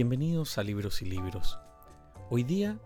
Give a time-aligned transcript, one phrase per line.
[0.00, 1.58] Bienvenidos a Libros y Libros.
[2.30, 2.78] Hoy día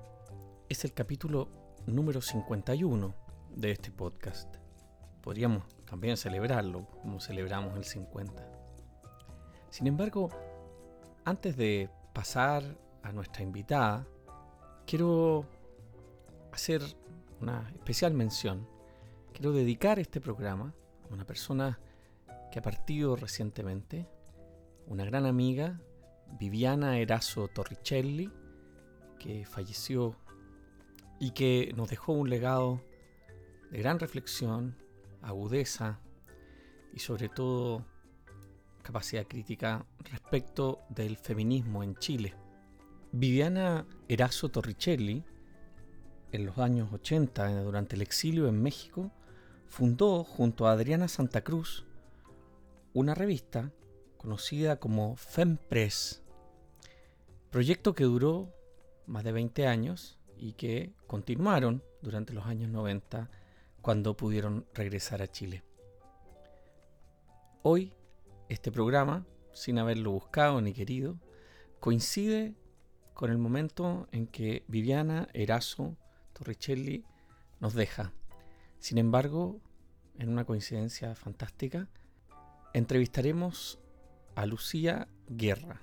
[0.71, 1.51] es el capítulo
[1.85, 3.15] número 51
[3.55, 4.57] de este podcast.
[5.21, 8.49] Podríamos también celebrarlo como celebramos el 50.
[9.69, 10.31] Sin embargo,
[11.27, 14.07] antes de pasar a nuestra invitada,
[14.87, 15.45] quiero
[16.51, 16.81] hacer
[17.43, 18.67] una especial mención.
[19.35, 20.73] Quiero dedicar este programa
[21.11, 21.79] a una persona
[22.51, 24.09] que ha partido recientemente,
[24.87, 25.79] una gran amiga
[26.39, 28.31] Viviana Eraso Torricelli,
[29.19, 30.17] que falleció
[31.21, 32.83] y que nos dejó un legado
[33.71, 34.77] de gran reflexión,
[35.23, 36.01] agudeza
[36.93, 37.85] y sobre todo
[38.83, 42.35] capacidad crítica respecto del feminismo en Chile.
[43.13, 45.25] Viviana Eraso Torricelli,
[46.33, 49.11] en los años 80, durante el exilio en México,
[49.69, 51.85] fundó junto a Adriana Santa Cruz
[52.95, 53.71] una revista
[54.19, 56.22] conocida como FemPress,
[57.53, 58.51] Proyecto que duró
[59.07, 63.29] más de 20 años y que continuaron durante los años 90
[63.83, 65.63] cuando pudieron regresar a Chile.
[67.61, 67.93] Hoy,
[68.49, 71.19] este programa, sin haberlo buscado ni querido,
[71.79, 72.55] coincide
[73.13, 75.99] con el momento en que Viviana Eraso
[76.33, 77.05] Torricelli
[77.61, 78.15] nos deja.
[78.79, 79.61] Sin embargo,
[80.19, 81.91] en una coincidencia fantástica,
[82.73, 83.79] entrevistaremos
[84.37, 85.83] a Lucía Guerra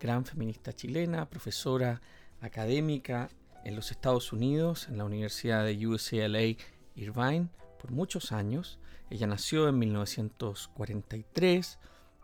[0.00, 2.00] gran feminista chilena, profesora
[2.40, 3.28] académica
[3.64, 6.56] en los Estados Unidos, en la Universidad de UCLA
[6.96, 8.78] Irvine, por muchos años.
[9.10, 11.78] Ella nació en 1943,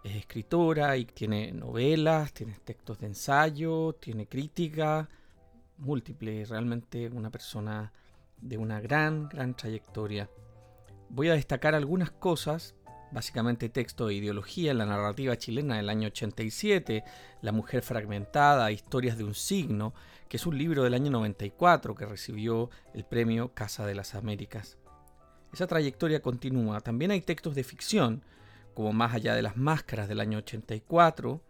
[0.05, 5.09] es escritora y tiene novelas, tiene textos de ensayo, tiene crítica
[5.79, 7.93] múltiple, realmente una persona
[8.41, 10.31] de una gran, gran trayectoria.
[11.11, 12.75] Voy a destacar algunas cosas
[13.13, 17.05] básicamente texto de ideología en la narrativa chilena del año 87,
[17.43, 19.95] La mujer fragmentada, Historias de un signo,
[20.29, 24.79] que es un libro del año 94 que recibió el premio Casa de las Américas.
[25.53, 26.81] Esa trayectoria continúa.
[26.81, 28.23] También hay textos de ficción,
[28.75, 31.41] como Más allá de las máscaras del año 84,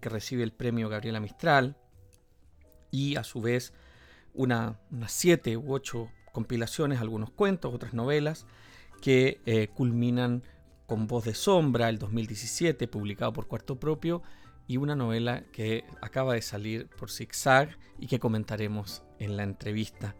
[0.00, 1.76] que recibe el premio Gabriela Mistral,
[2.90, 3.72] y a su vez
[4.34, 8.46] una, unas siete u ocho compilaciones, algunos cuentos, otras novelas,
[9.00, 10.42] que eh, culminan
[10.92, 14.22] con Voz de Sombra, el 2017, publicado por Cuarto Propio,
[14.66, 20.14] y una novela que acaba de salir por Zigzag y que comentaremos en la entrevista.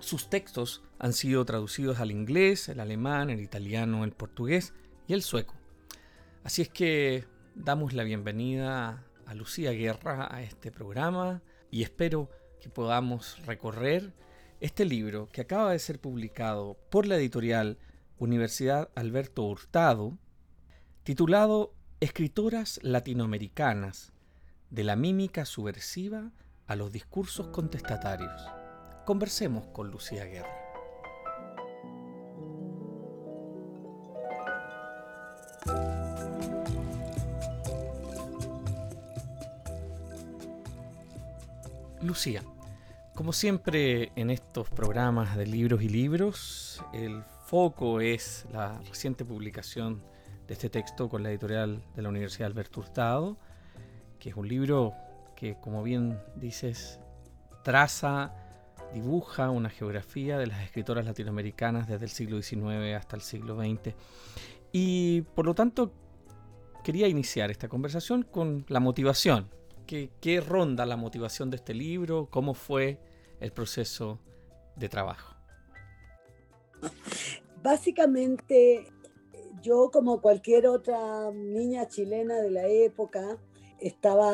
[0.00, 4.74] Sus textos han sido traducidos al inglés, el alemán, el italiano, el portugués
[5.06, 5.54] y el sueco.
[6.42, 7.24] Así es que
[7.54, 12.28] damos la bienvenida a Lucía Guerra a este programa y espero
[12.60, 14.12] que podamos recorrer
[14.58, 17.78] este libro que acaba de ser publicado por la editorial
[18.18, 20.18] Universidad Alberto Hurtado,
[21.04, 24.12] titulado Escritoras latinoamericanas,
[24.70, 26.30] de la mímica subversiva
[26.66, 28.42] a los discursos contestatarios.
[29.06, 30.54] Conversemos con Lucía Guerra.
[42.02, 42.42] Lucía,
[43.14, 50.02] como siempre en estos programas de libros y libros, el foco es la reciente publicación
[50.46, 53.38] de este texto con la editorial de la Universidad Alberto Hurtado,
[54.18, 54.92] que es un libro
[55.34, 57.00] que, como bien dices,
[57.64, 58.34] traza,
[58.92, 63.94] dibuja una geografía de las escritoras latinoamericanas desde el siglo XIX hasta el siglo XX.
[64.70, 65.90] Y por lo tanto,
[66.84, 69.48] quería iniciar esta conversación con la motivación.
[69.86, 72.28] ¿Qué, ronda la motivación de este libro?
[72.30, 73.00] ¿Cómo fue
[73.40, 74.20] el proceso
[74.76, 75.37] de trabajo?
[77.62, 78.86] Básicamente,
[79.62, 83.38] yo como cualquier otra niña chilena de la época,
[83.80, 84.32] estaba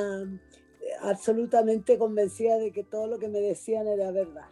[1.01, 4.49] absolutamente convencida de que todo lo que me decían era verdad.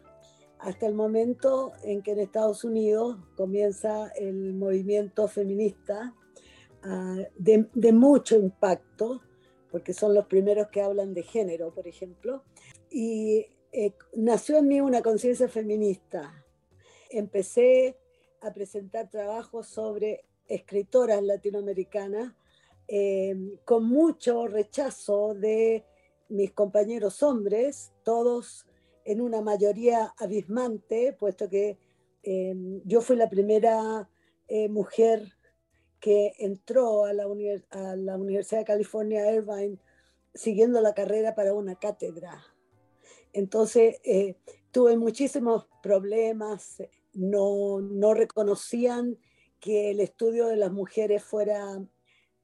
[0.58, 6.14] Hasta el momento en que en Estados Unidos comienza el movimiento feminista
[6.84, 9.20] ah, de, mucho impacto,
[9.70, 12.44] porque son los primeros que hablan de género, por ejemplo,
[12.90, 16.41] y eh, nació en mí una conciencia feminista
[17.12, 17.96] empecé
[18.40, 22.34] a presentar trabajos sobre escritoras latinoamericanas
[22.88, 25.84] eh, con mucho rechazo de
[26.28, 28.66] mis compañeros hombres, todos
[29.04, 31.78] en una mayoría abismante, puesto que
[32.22, 32.54] eh,
[32.84, 34.08] yo fui la primera
[34.48, 35.32] eh, mujer
[36.00, 37.24] que entró a la,
[37.70, 39.78] a la, Universidad de California Irvine
[40.34, 42.44] siguiendo la carrera para una cátedra.
[43.32, 44.00] Entonces,
[44.70, 46.82] tuve muchísimos problemas
[47.14, 49.18] no, reconocían
[49.60, 51.82] que el estudio de las mujeres fuera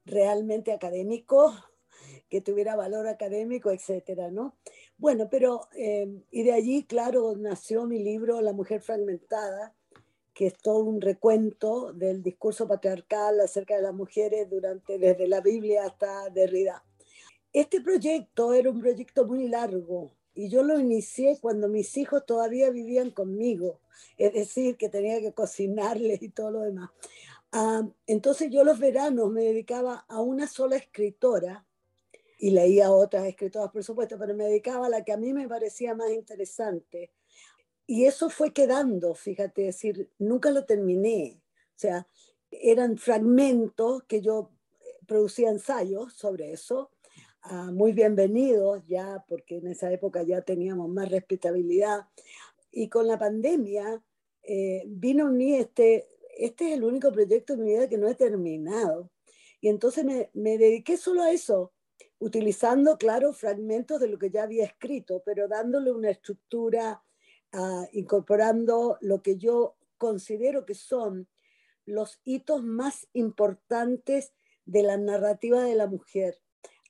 [0.05, 1.53] realmente académico,
[2.29, 4.55] que tuviera valor académico, etcétera, ¿no?
[4.97, 9.75] Bueno, pero, eh, y de allí, claro, nació mi libro La mujer fragmentada,
[10.33, 15.41] que es todo un recuento del discurso patriarcal acerca de las mujeres durante, desde la
[15.41, 16.85] Biblia hasta Derrida.
[17.51, 22.69] Este proyecto era un proyecto muy largo y yo lo inicié cuando mis hijos todavía
[22.69, 23.81] vivían conmigo,
[24.17, 26.91] es decir, que tenía que cocinarles y todo lo demás.
[27.51, 31.67] Ah, entonces yo los veranos me dedicaba a una sola escritora
[32.37, 35.45] y leía otras escritoras, por supuesto, pero me dedicaba a la que a mí me
[35.45, 37.11] parecía más interesante.
[37.85, 41.41] Y eso fue quedando, fíjate, decir, nunca lo terminé.
[41.75, 42.07] O sea,
[42.49, 46.91] eran fragmentos que yo eh, producía ensayos sobre eso,
[47.41, 52.07] ah, muy bienvenidos ya, porque en esa época ya teníamos más respetabilidad.
[52.71, 54.01] Y con la pandemia
[54.43, 56.07] eh, vino a mí este,
[56.37, 59.09] este es el único proyecto de mi vida que no he terminado.
[59.61, 61.73] Y entonces me, me dediqué solo a eso,
[62.19, 67.03] utilizando, claro, fragmentos de lo que ya había escrito, pero dándole una estructura,
[67.53, 71.27] uh, incorporando lo que yo considero que son
[71.85, 74.33] los hitos más importantes
[74.65, 76.39] de la narrativa de la mujer,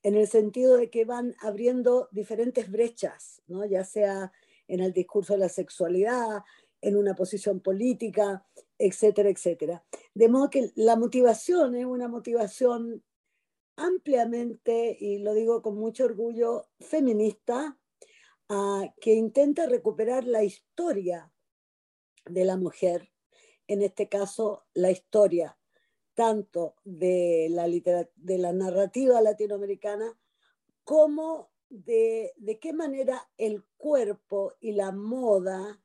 [0.04, 3.66] en el sentido de que van abriendo diferentes brechas, ¿no?
[3.66, 4.32] ya sea
[4.68, 6.44] en el discurso de la sexualidad,
[6.82, 8.46] en una posición política,
[8.78, 9.84] etcétera, etcétera.
[10.14, 13.04] De modo que la motivación es una motivación
[13.76, 17.78] ampliamente, y lo digo con mucho orgullo, feminista,
[18.50, 21.32] uh, que intenta recuperar la historia
[22.26, 23.12] de la mujer,
[23.68, 25.59] en este caso la historia
[26.20, 30.20] tanto de la, de la narrativa latinoamericana
[30.84, 35.82] como de, de qué manera el cuerpo y la moda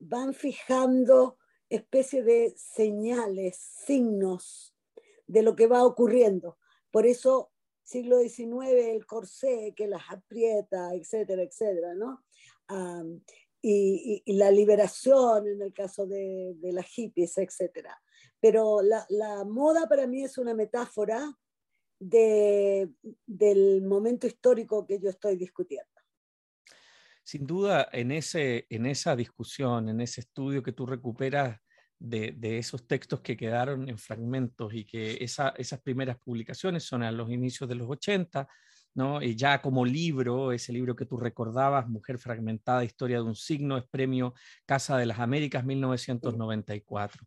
[0.00, 1.38] van fijando
[1.68, 4.74] especie de señales, signos
[5.28, 6.58] de lo que va ocurriendo.
[6.90, 7.52] Por eso,
[7.84, 12.24] siglo XIX, el corsé que las aprieta, etcétera, etcétera, ¿no?
[13.62, 18.02] y, la liberación en el caso de, de las hippies, etcétera.
[18.40, 21.36] Pero la, moda para mí es una metáfora
[21.98, 22.90] de,
[23.26, 25.90] del momento histórico que yo estoy discutiendo.
[27.22, 31.60] Sin duda, en, ese, en esa discusión, en ese estudio que tú recuperas
[31.98, 37.02] de, de esos textos que quedaron en fragmentos y que esa, esas primeras publicaciones son
[37.02, 38.48] a los inicios de los 80,
[38.94, 39.22] ¿no?
[39.22, 43.76] Y ya como libro, ese libro que tú recordabas, Mujer Fragmentada, Historia de un Signo,
[43.76, 44.34] es premio
[44.66, 47.26] Casa de las Américas 1994.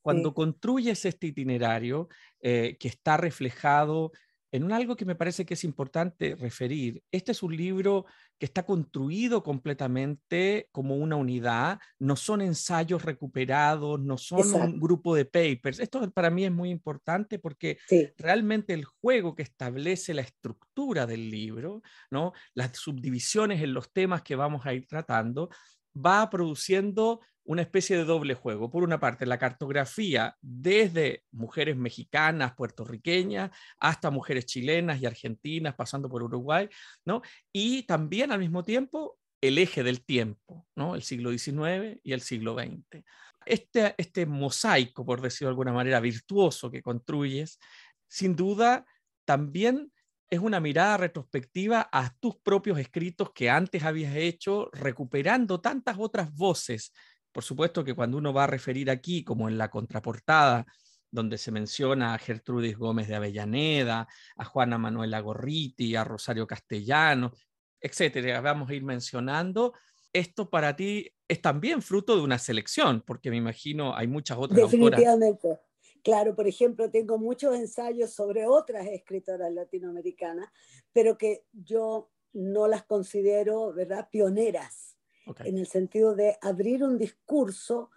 [0.00, 2.08] Cuando construyes este itinerario
[2.40, 4.12] eh, que está reflejado
[4.52, 8.06] en un algo que me parece que es importante referir, este es un libro
[8.38, 15.14] que está construido completamente como una unidad, no son ensayos recuperados, no son un grupo
[15.14, 15.80] de papers.
[15.80, 17.78] Esto para mí es muy importante porque
[18.16, 22.32] realmente el juego que establece la estructura del libro, ¿no?
[22.54, 25.48] las subdivisiones en los temas que vamos a ir tratando,
[25.96, 28.70] va produciendo una especie de doble juego.
[28.70, 36.08] Por una parte, la cartografía desde mujeres mexicanas, puertorriqueñas, hasta mujeres chilenas y argentinas, pasando
[36.08, 36.68] por Uruguay,
[37.04, 37.22] ¿no?
[37.52, 40.94] Y también al mismo tiempo el eje del tiempo, ¿no?
[40.94, 43.04] El siglo XIX y el siglo XX.
[43.44, 47.60] Este, este mosaico, por decirlo de alguna manera, virtuoso que construyes,
[48.08, 48.84] sin duda
[49.24, 49.92] también
[50.28, 56.34] es una mirada retrospectiva a tus propios escritos que antes habías hecho, recuperando tantas otras
[56.34, 56.92] voces
[57.36, 60.64] por supuesto que cuando uno va a referir aquí, como en la contraportada,
[61.10, 67.34] donde se menciona a Gertrudis Gómez de Avellaneda, a Juana Manuela Gorriti, a Rosario Castellano,
[67.78, 69.74] etcétera, vamos a ir mencionando.
[70.14, 74.58] Esto para ti es también fruto de una selección, porque me imagino hay muchas otras
[74.58, 75.58] Definitivamente.
[76.06, 80.48] Claro, por ejemplo, tengo muchos ensayos sobre otras escritoras latinoamericanas,
[80.92, 84.96] pero que yo no las considero, ¿verdad?, pioneras
[85.44, 87.90] en el sentido de abrir un discurso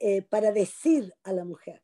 [0.00, 1.80] eh, para decir a la mujer.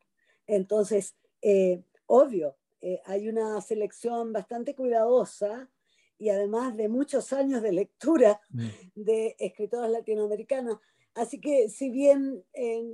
[0.47, 5.71] Entonces, eh, obvio, eh, hay una selección bastante cuidadosa
[6.17, 8.67] y además de muchos años de lectura mm.
[8.95, 10.75] de escritoras latinoamericanas.
[11.17, 12.43] Así que si bien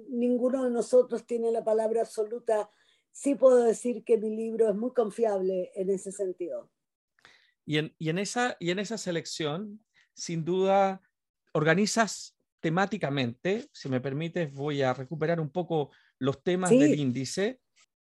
[0.10, 2.70] ninguno de nosotros tiene la palabra absoluta,
[3.12, 6.72] sí puedo decir que mi libro es muy confiable en ese sentido.
[7.66, 11.02] Y en, y en, esa, y en esa selección, sin duda,
[11.54, 17.60] organizas temáticamente, si me permites, voy a recuperar un poco los temas del índice.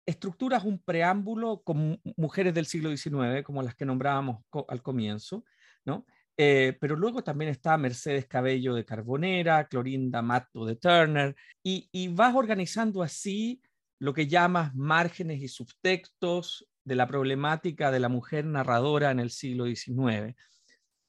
[0.06, 5.44] Estructuras un preámbulo con mujeres del siglo XIX, como las que nombrábamos al comienzo,
[5.86, 6.06] ¿no?
[6.38, 12.08] Eh, pero luego también está Mercedes Cabello de Carbonera, Clorinda Mato de Turner, y, y
[12.08, 13.62] vas organizando así
[14.00, 19.30] lo que llamas márgenes y subtextos, de la problemática de la mujer narradora en el
[19.30, 20.36] siglo XIX.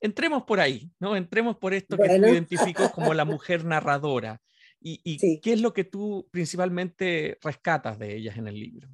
[0.01, 1.17] Entremos por ahí, ¿no?
[1.17, 4.41] Entremos por esto que tú identificas como la mujer narradora.
[4.87, 8.89] ¿Y, qué es lo que tú principalmente rescatas de ellas en el libro?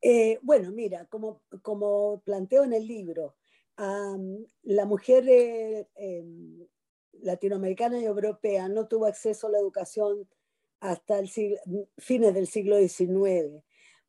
[0.00, 3.36] Eh, bueno, mira, como, como planteo en el libro,
[3.76, 6.66] la mujer eh, em,
[7.22, 10.28] latinoamericana y europea no tuvo acceso a la educación
[10.80, 11.28] hasta el
[11.98, 13.62] fines del siglo XIX.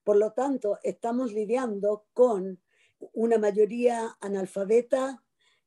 [0.03, 2.61] Por lo tanto, estamos lidiando con
[3.13, 5.23] una mayoría analfabeta,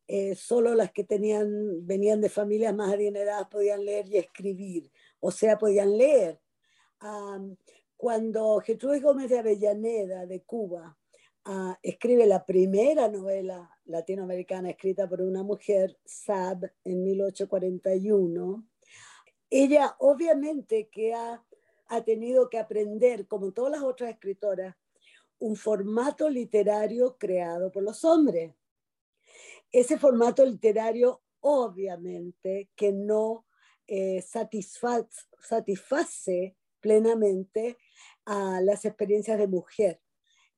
[0.07, 4.91] eh, solo las que tenían, venían de familias más adineradas podían leer y escribir
[5.21, 6.41] o sea, podían leer.
[7.97, 10.97] cuando Jesús Gómez de Avellaneda, de Cuba,
[11.45, 18.67] ah, escribe la primera novela latinoamericana escrita por una mujer, Sab, en 1841,
[19.51, 21.45] ella obviamente que ha,
[21.89, 24.77] ha tenido que aprender, como todas las otras escritoras,
[25.39, 28.55] un formato literario creado por los hombres.
[29.71, 33.47] Ese formato literario obviamente que no
[33.87, 35.27] eh, satisface,
[36.81, 37.79] plenamente
[38.25, 40.01] a las experiencias de mujer.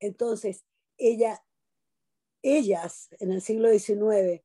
[0.01, 0.65] Entonces,
[1.01, 1.43] ella,
[2.43, 4.43] ellas en el siglo XIX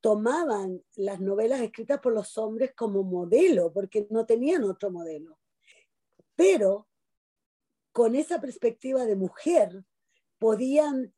[0.00, 5.38] tomaban las novelas escritas por los hombres como modelo, porque no tenían otro modelo.
[6.36, 6.88] Pero
[7.92, 9.84] con esa perspectiva de mujer,
[10.38, 11.14] podían,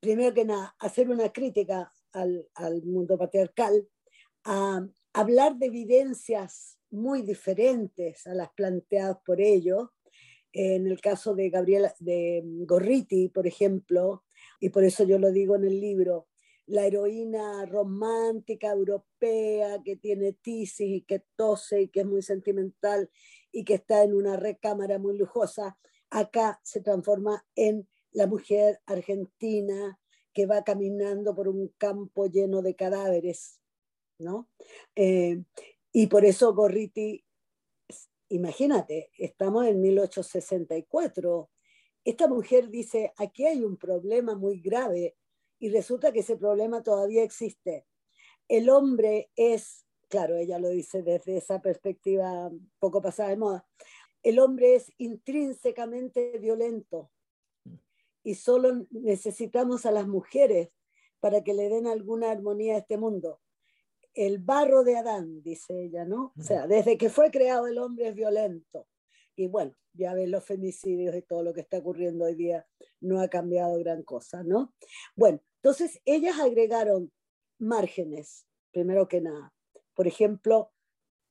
[0.00, 3.88] primero que nada, hacer una crítica al, al mundo patriarcal,
[4.44, 9.88] a, hablar de evidencias muy diferentes a las planteadas por ellos.
[10.52, 14.24] En el caso de Gabriela de Gorriti, por ejemplo,
[14.60, 16.28] y por eso yo lo digo en el libro,
[16.66, 23.10] la heroína romántica europea que tiene tisis y que tose y que es muy sentimental
[23.50, 25.78] y que está en una recámara muy lujosa,
[26.10, 29.98] acá se transforma en la mujer argentina
[30.32, 33.62] que va caminando por un campo lleno de cadáveres
[34.22, 34.48] ¿no?
[34.96, 35.42] Eh,
[35.92, 37.21] y por eso Gorriti,
[38.32, 41.50] imagínate, estamos en 1864.
[42.04, 45.16] Esta mujer dice, aquí hay un problema muy grave
[45.58, 47.86] y resulta que ese problema todavía existe.
[48.48, 53.66] El hombre es, claro, ella lo dice desde esa perspectiva poco pasada de moda,
[54.22, 57.10] el hombre es intrínsecamente violento
[58.22, 60.70] y solo necesitamos a las mujeres
[61.20, 63.40] para que le den alguna armonía a este mundo
[64.14, 66.32] el barro de Adán, dice ella, ¿no?
[66.38, 68.86] O sea, desde que fue creado el hombre es violento.
[69.36, 72.66] Y bueno, ya ven los femicidios y todo lo que está ocurriendo hoy día,
[73.00, 74.74] no ha cambiado gran cosa, ¿no?
[75.16, 77.12] Bueno, entonces ellas agregaron
[77.58, 79.52] márgenes, primero que nada.
[79.94, 80.72] Por ejemplo,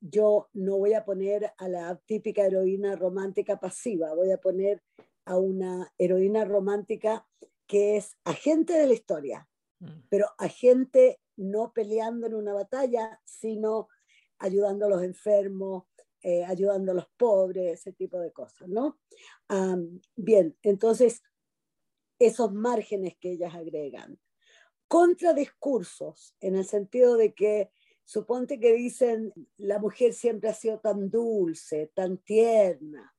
[0.00, 4.82] yo no voy a poner a la típica heroína romántica pasiva, voy a poner
[5.24, 7.26] a una heroína romántica
[7.66, 9.48] que es agente de la historia,
[9.78, 10.00] mm.
[10.08, 13.88] pero agente no peleando en una batalla, sino
[14.38, 15.84] ayudando a los enfermos,
[16.22, 18.98] eh, ayudando a los pobres, ese tipo de cosas, ¿no?
[20.16, 21.22] bien, entonces,
[22.18, 24.18] esos márgenes que ellas agregan.
[24.88, 27.70] Contradiscursos, en el sentido de que,
[28.04, 33.14] suponte que dicen, la mujer siempre ha sido tan dulce, tan tierna,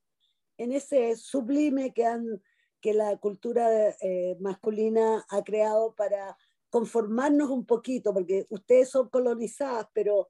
[0.57, 2.41] en ese sublime que, han,
[2.79, 6.37] que la cultura eh, masculina ha creado para
[6.73, 10.29] conformarnos un poquito, porque ustedes son colonizadas, pero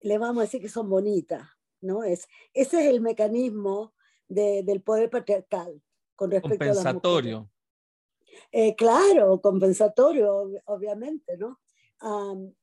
[0.00, 1.48] le vamos a decir que son bonitas,
[1.80, 2.02] ¿no?
[2.02, 3.94] Es, ese es el mecanismo
[4.26, 5.80] del poder patriarcal
[6.16, 7.38] con respecto compensatorio.
[7.38, 11.60] a eh, claro, compensatorio, obviamente, ¿no?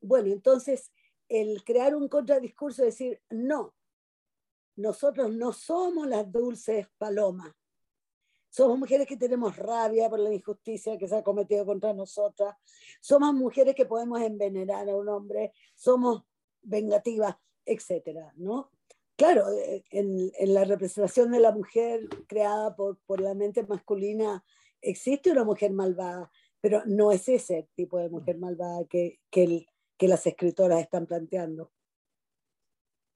[0.02, 0.92] bueno, entonces,
[1.30, 3.74] el crear un contradiscurso, decir, no,
[4.76, 7.56] nosotros no somos las dulces palomas,
[8.52, 12.54] somos mujeres que tenemos rabia por la injusticia que se ha cometido contra nosotras.
[13.00, 15.54] Somos mujeres que podemos envenenar a un hombre.
[15.74, 16.24] Somos
[16.62, 18.70] vengativas, etcétera, ¿no?
[19.16, 24.44] Claro, eh, en, la representación de la mujer creada por, por la mente masculina
[24.82, 26.30] existe una mujer malvada,
[26.60, 29.66] pero no es ese tipo de mujer malvada que, que,
[29.98, 31.72] que las escritoras están planteando.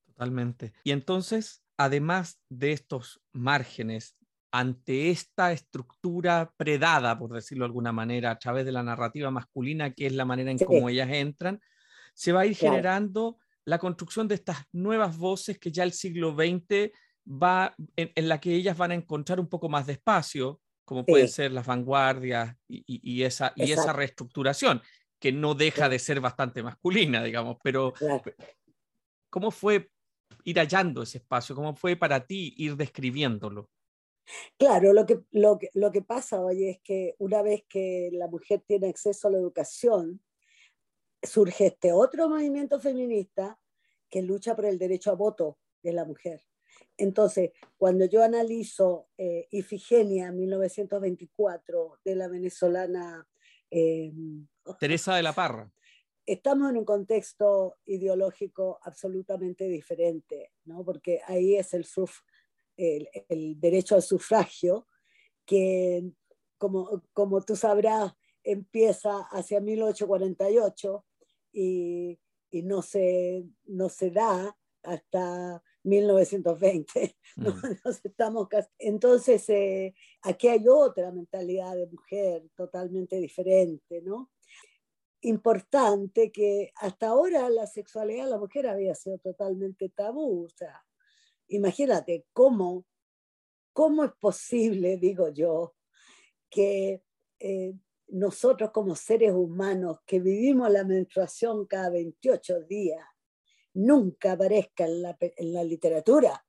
[0.06, 0.72] Totalmente.
[0.86, 4.15] Y entonces, además de estos márgenes
[4.57, 9.93] ante esta estructura predada, por decirlo de alguna manera, a través de la narrativa masculina,
[9.93, 11.59] que es la manera en cómo ellas entran,
[12.13, 16.33] se va a ir generando la construcción de estas nuevas voces que ya el siglo
[16.35, 16.89] XX
[17.27, 21.27] va, en, la que ellas van a encontrar un poco más de espacio, como pueden
[21.27, 24.81] ser las vanguardias y, esa, y esa reestructuración,
[25.19, 27.93] que no deja de ser bastante masculina, digamos, pero
[29.29, 29.91] ¿cómo fue
[30.45, 31.57] ir hallando ese espacio?
[31.57, 33.69] ¿Cómo fue para ti ir describiéndolo?
[34.58, 38.27] Claro, lo que, lo, que, lo que pasa hoy es que una vez que la
[38.27, 40.22] mujer tiene acceso a la educación,
[41.22, 43.60] surge este otro movimiento feminista
[44.10, 46.41] que lucha por el derecho a voto de la mujer.
[46.98, 53.27] Entonces, cuando yo analizo eh, Ifigenia 1924 de la venezolana
[53.72, 54.12] eh,
[54.79, 55.72] Teresa de la Parra,
[56.25, 60.84] estamos en un contexto ideológico absolutamente diferente, ¿no?
[60.84, 61.86] porque ahí es el,
[62.77, 64.88] el, derecho al sufragio,
[65.46, 66.12] que
[66.58, 68.13] como, como tú sabrás,
[68.44, 71.05] empieza hacia 1848
[71.53, 72.20] y,
[72.51, 77.15] y no, se, no se da hasta 1920.
[77.36, 77.44] Mm.
[78.03, 78.48] estamos
[78.79, 84.32] Entonces, eh, aquí hay otra mentalidad de mujer totalmente diferente, ¿no?
[85.22, 90.46] Importante que hasta ahora la sexualidad de la mujer había sido totalmente tabú.
[90.46, 90.84] O sea,
[91.47, 92.85] imagínate cómo,
[93.73, 95.75] cómo es posible, digo yo,
[96.49, 97.03] que
[97.39, 97.73] eh,
[98.07, 103.05] nosotros como seres humanos que vivimos la menstruación cada 28 días,
[103.73, 106.45] nunca aparezca en la, literatura.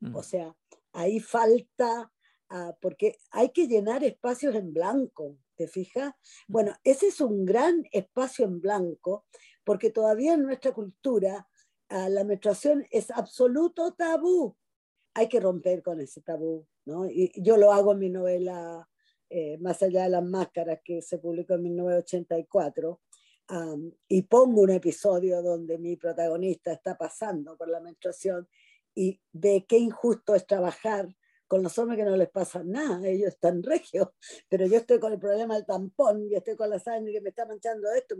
[0.00, 0.16] Mm.
[0.16, 0.54] O sea,
[0.92, 2.12] ahí falta,
[2.48, 6.14] ah, porque hay que llenar espacios en blanco, ¿te fijas?
[6.48, 6.52] Mm.
[6.52, 9.26] Bueno, ese es un gran espacio en blanco,
[9.64, 11.48] porque todavía en nuestra cultura
[11.90, 14.56] ah, la menstruación es absoluto tabú.
[15.14, 17.06] Hay que romper con ese tabú, ¿no?
[17.06, 18.88] Y yo lo hago en mi novela
[19.32, 23.00] eh, Más allá de las máscaras, que se publicó en 1984
[24.08, 28.48] y pongo un episodio donde mi protagonista está pasando por la menstruación
[28.94, 31.08] y ve qué injusto es trabajar
[31.48, 34.08] con los hombres que no les pasa nada, ellos están regios,
[34.48, 37.30] pero yo estoy con el problema del tampón, y estoy con la sangre que me
[37.30, 38.14] está manchando esto.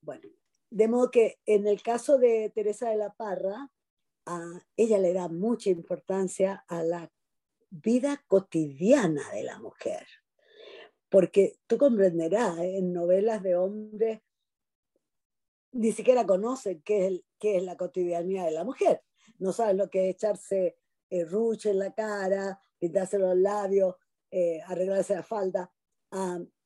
[0.00, 0.22] Bueno,
[0.72, 3.70] de modo que en el caso de Teresa de la Parra,
[4.76, 7.12] ella le da mucha importancia a la
[7.68, 10.06] vida cotidiana de la mujer,
[11.10, 12.78] porque tú comprenderás, ¿eh?
[12.78, 14.20] en novelas de hombres
[15.72, 19.02] ni siquiera conocen qué es, qué es la cotidianidad de la mujer.
[19.38, 20.76] No saben lo que es echarse
[21.10, 23.96] eh, ruche en la cara, pintarse los labios,
[24.30, 25.70] eh, arreglarse la falda.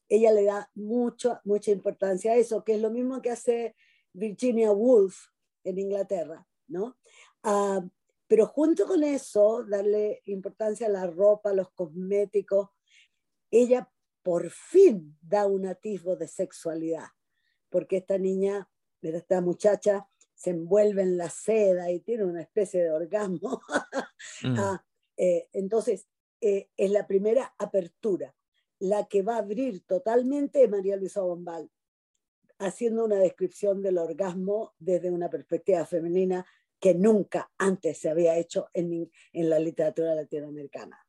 [0.09, 3.75] ella le da mucho, mucha importancia a eso, que es lo mismo que hace
[4.17, 5.29] Virginia Woolf
[5.65, 6.97] en Inglaterra, ¿no?
[8.29, 12.71] pero junto con eso, darle importancia a la ropa, a los cosméticos,
[13.53, 13.89] ella
[14.25, 17.07] por fin da un atisbo de sexualidad,
[17.71, 18.69] porque esta niña
[19.15, 23.61] esta muchacha se envuelve en la seda y tiene una especie de orgasmo.
[24.43, 24.57] Mm.
[24.59, 24.85] Ah,
[25.17, 26.09] eh, entonces,
[26.41, 28.35] eh, es la primera apertura.
[28.79, 31.71] La que va a abrir totalmente María Luisa Bombal,
[32.59, 36.47] haciendo una descripción del orgasmo desde una perspectiva femenina
[36.81, 41.06] que nunca antes se había hecho en, la literatura latinoamericana.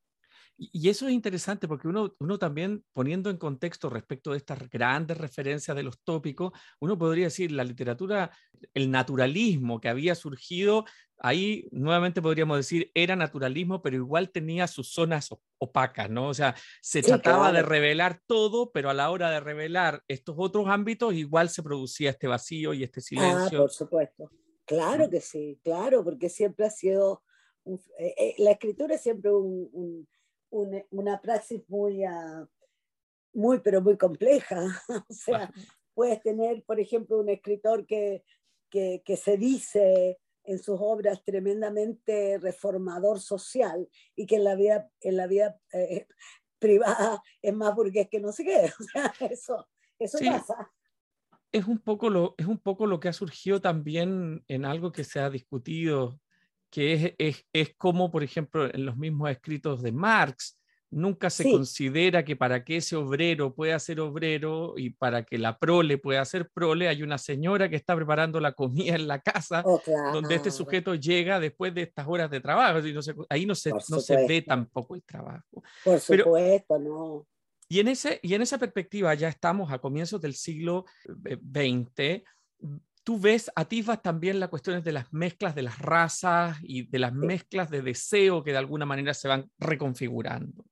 [0.59, 5.15] Y eso es interesante porque uno, uno también poniendo en contexto respecto de estas grandes
[5.15, 8.31] referencias de los tópicos, uno podría decir la literatura,
[8.73, 10.85] el naturalismo que había surgido,
[11.19, 16.29] ahí nuevamente podríamos decir era naturalismo, pero igual tenía sus zonas opacas, ¿no?
[16.29, 20.67] O sea, se trataba de revelar todo, pero a la hora de revelar estos otros
[20.69, 23.59] ámbitos igual se producía este vacío y este ah, silencio.
[23.59, 24.31] Ah, por supuesto.
[24.65, 27.23] Claro que sí, claro, porque siempre ha sido,
[27.65, 30.07] eh, eh, la escritura es siempre un
[30.91, 32.47] una, praxis muy, ah,
[33.33, 34.65] muy, pero muy compleja.
[35.09, 35.51] o sea,
[35.93, 38.23] puedes tener, por ejemplo, un escritor que,
[38.69, 44.89] que, que se dice en sus obras tremendamente reformador social y que en la vida,
[45.01, 46.07] en la vida eh,
[46.59, 48.71] privada es más burgués que no sé qué.
[48.79, 49.67] O sea, eso,
[49.99, 50.71] eso pasa.
[51.51, 55.03] Es un, poco lo, es un poco lo que ha surgido también en algo que
[55.03, 56.19] se ha discutido
[56.69, 60.59] que es, es, como, por ejemplo, en los mismos escritos de Marx,
[60.89, 65.57] nunca se considera que para que ese obrero pueda ser obrero y para que la
[65.57, 69.63] prole pueda ser prole, hay una señora que está preparando la comida en la casa,
[69.65, 69.81] oh,
[70.13, 72.85] donde este sujeto llega después de estas horas de trabajo.
[72.85, 75.63] Y no ahí no se, no se ve tampoco el trabajo.
[75.83, 77.27] Por supuesto, no.
[77.69, 82.23] Y en, ese, y en esa perspectiva ya estamos a comienzos del siglo XX
[83.07, 87.13] tú ves, atisbas también las cuestiones de las mezclas de las razas y de las
[87.13, 90.65] mezclas de deseo que de alguna manera se van reconfigurando.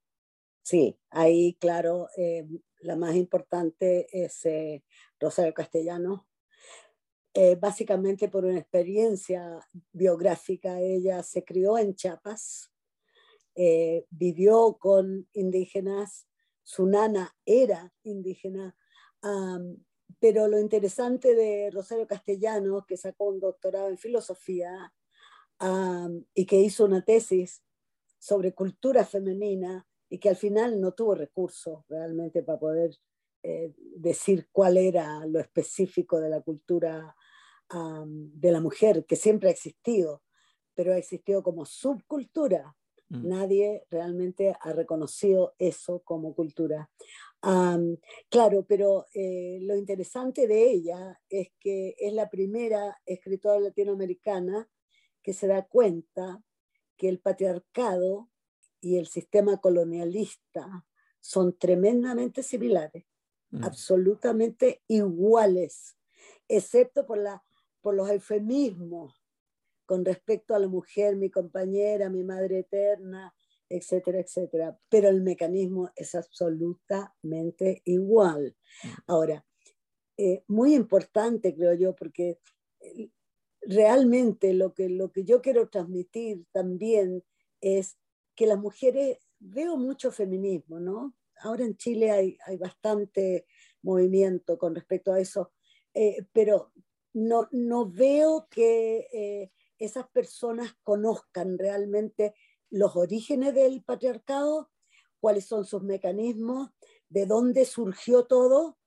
[0.65, 2.43] Sí, ahí, claro, eh,
[2.80, 4.84] la más importante es eh,
[5.19, 6.28] Rosario Castellano.
[7.36, 9.60] Eh, básicamente por una experiencia
[9.91, 12.71] biográfica, ella se crió en Chiapas,
[14.10, 16.28] vivió con indígenas,
[16.63, 18.75] su nana era indígena,
[20.19, 24.93] pero lo interesante de Rosario Castellanos, que sacó un doctorado en filosofía
[26.34, 27.62] y que hizo una tesis
[28.17, 32.95] sobre cultura femenina y que al final no tuvo recursos realmente para poder
[33.43, 37.13] eh, decir cuál era lo específico de la cultura
[37.67, 40.21] de la mujer, que siempre ha existido,
[40.73, 42.78] pero ha existido como subcultura.
[43.10, 43.28] Mm.
[43.28, 46.89] Nadie realmente ha reconocido eso como cultura.
[48.30, 54.69] claro, pero eh, lo interesante de ella es que es la primera escritora latinoamericana
[55.21, 56.41] que se da cuenta
[56.95, 58.30] que el patriarcado
[58.86, 60.86] y el sistema colonialista
[61.19, 63.04] son tremendamente similares,
[63.50, 63.63] mm.
[63.63, 65.98] absolutamente iguales,
[66.48, 67.43] excepto por, la,
[67.82, 69.26] por los eufemismos
[69.88, 73.34] con respecto a la mujer, mi compañera, mi madre eterna,
[73.67, 74.80] etcétera, etcétera.
[74.88, 78.56] Pero el mecanismo es absolutamente igual.
[78.84, 78.88] Mm.
[79.08, 79.45] Ahora,
[80.15, 82.39] eh, muy importante, creo yo, porque
[82.82, 83.10] eh,
[83.62, 87.24] realmente lo que, lo que yo quiero transmitir también
[87.62, 87.98] es
[88.36, 91.15] que las mujeres, veo mucho feminismo, ¿no?
[91.41, 93.45] Ahora en Chile hay, bastante
[93.82, 95.52] movimiento con respecto a eso,
[95.93, 96.71] eh, pero
[97.13, 102.34] no, no veo que eh, esas personas conozcan realmente
[102.69, 104.71] los orígenes del patriarcado,
[105.19, 106.71] cuáles son sus mecanismos,
[107.10, 108.78] de dónde surgió todo.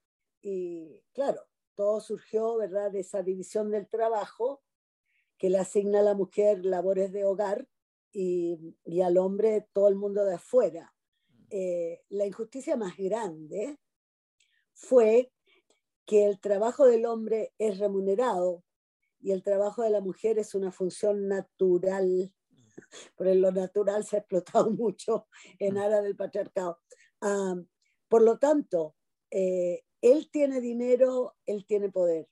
[0.43, 1.43] Y claro,
[1.75, 4.63] todo surgió, ¿verdad?, de esa división del trabajo
[5.37, 7.69] que le asigna a la mujer labores de hogar
[8.13, 10.95] y, y al hombre todo el mundo de afuera.
[11.29, 11.45] Mm.
[11.51, 13.79] Eh, la injusticia más grande
[14.75, 15.33] fue
[16.07, 18.65] que el trabajo del hombre es remunerado
[19.21, 22.35] y el trabajo de la mujer es una función natural.
[23.17, 25.27] Por lo natural se ha explotado mucho
[25.59, 25.79] en mm.
[25.79, 26.81] aras del patriarcado.
[27.21, 27.55] Ah,
[28.09, 28.95] por lo tanto,
[29.31, 32.29] eh, él tiene dinero, él tiene poder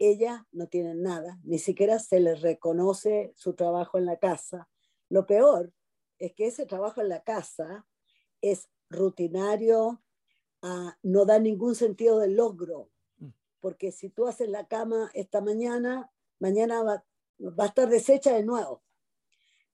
[0.00, 4.68] ella no tiene nada, ni siquiera se le reconoce su trabajo en la casa.
[5.10, 5.72] Lo peor
[6.18, 7.86] es que ese trabajo en la casa
[8.40, 10.02] es rutinario,
[10.62, 13.28] ah, no da ningún sentido de logro, mm.
[13.60, 17.04] porque si tú haces la cama esta mañana, mañana va,
[17.58, 18.82] a estar deshecha de nuevo.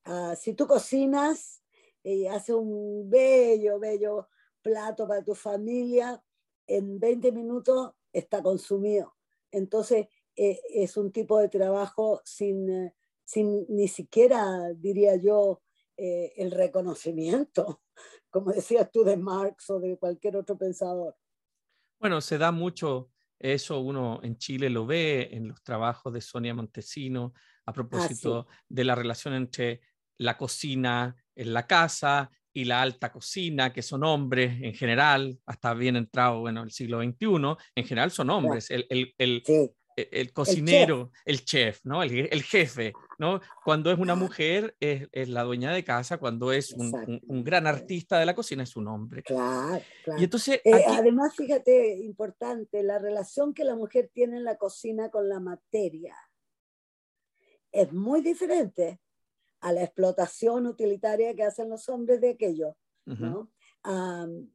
[0.05, 1.63] Ah, si tú cocinas
[2.03, 4.29] y haces un bello, bello
[4.63, 6.23] plato para tu familia,
[6.67, 9.15] en 20 minutos está consumido.
[9.51, 12.95] Entonces, eh, es un tipo de trabajo sin, eh,
[13.27, 15.61] sin ni siquiera, diría yo,
[15.97, 17.83] eh, el reconocimiento,
[18.31, 21.17] como decías tú de Marx o de cualquier otro pensador.
[21.99, 26.55] Bueno, se da mucho eso, uno en Chile lo ve en los trabajos de Sonia
[26.55, 27.35] Montesino
[27.67, 29.81] a propósito ah, de la relación entre
[30.19, 35.75] la cocina en la casa y la alta cocina, que son hombres en general, hasta
[35.75, 38.71] bien entrado, bueno, el siglo XXI, en general son hombres.
[38.71, 42.03] El, el, el, e, el cocinero, el chef, ¿no?
[42.03, 43.41] El, jefe, ¿no?
[43.65, 48.27] Cuando es una mujer es, la dueña de casa, cuando es un, gran artista de
[48.27, 49.23] la cocina es un hombre.
[49.23, 49.83] Claro,
[50.19, 55.11] Y entonces, eh, además, fíjate, importante, la relación que la mujer tiene en la cocina
[55.11, 56.15] con la materia
[57.73, 59.01] es muy diferente
[59.61, 63.51] a la explotación utilitaria que hacen los hombres de aquello, ¿no?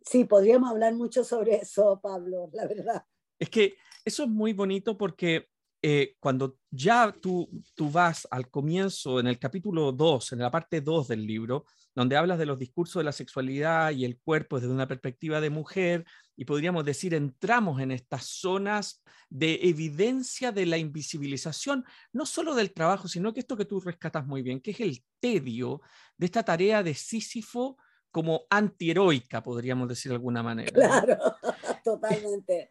[0.06, 3.06] sí, podríamos hablar mucho sobre eso, Pablo, la verdad.
[3.40, 3.76] Es que
[4.06, 5.48] eso es muy bonito porque
[5.84, 10.80] eh, cuando ya tú, tú vas al comienzo, en el capítulo 2, en la parte
[10.80, 14.72] 2 del libro, donde hablas de los discursos de la sexualidad y el cuerpo desde
[14.72, 16.06] una perspectiva de mujer,
[16.38, 21.84] y podríamos decir, entramos en estas zonas de evidencia de la invisibilización,
[22.14, 25.04] no solo del trabajo, sino que esto que tú rescatas muy bien, que es el
[25.20, 25.82] tedio
[26.16, 27.78] de esta tarea de Sísifo
[28.12, 30.72] como antiheroica, podríamos decir de alguna manera.
[30.72, 31.18] Claro,
[31.84, 32.70] totalmente.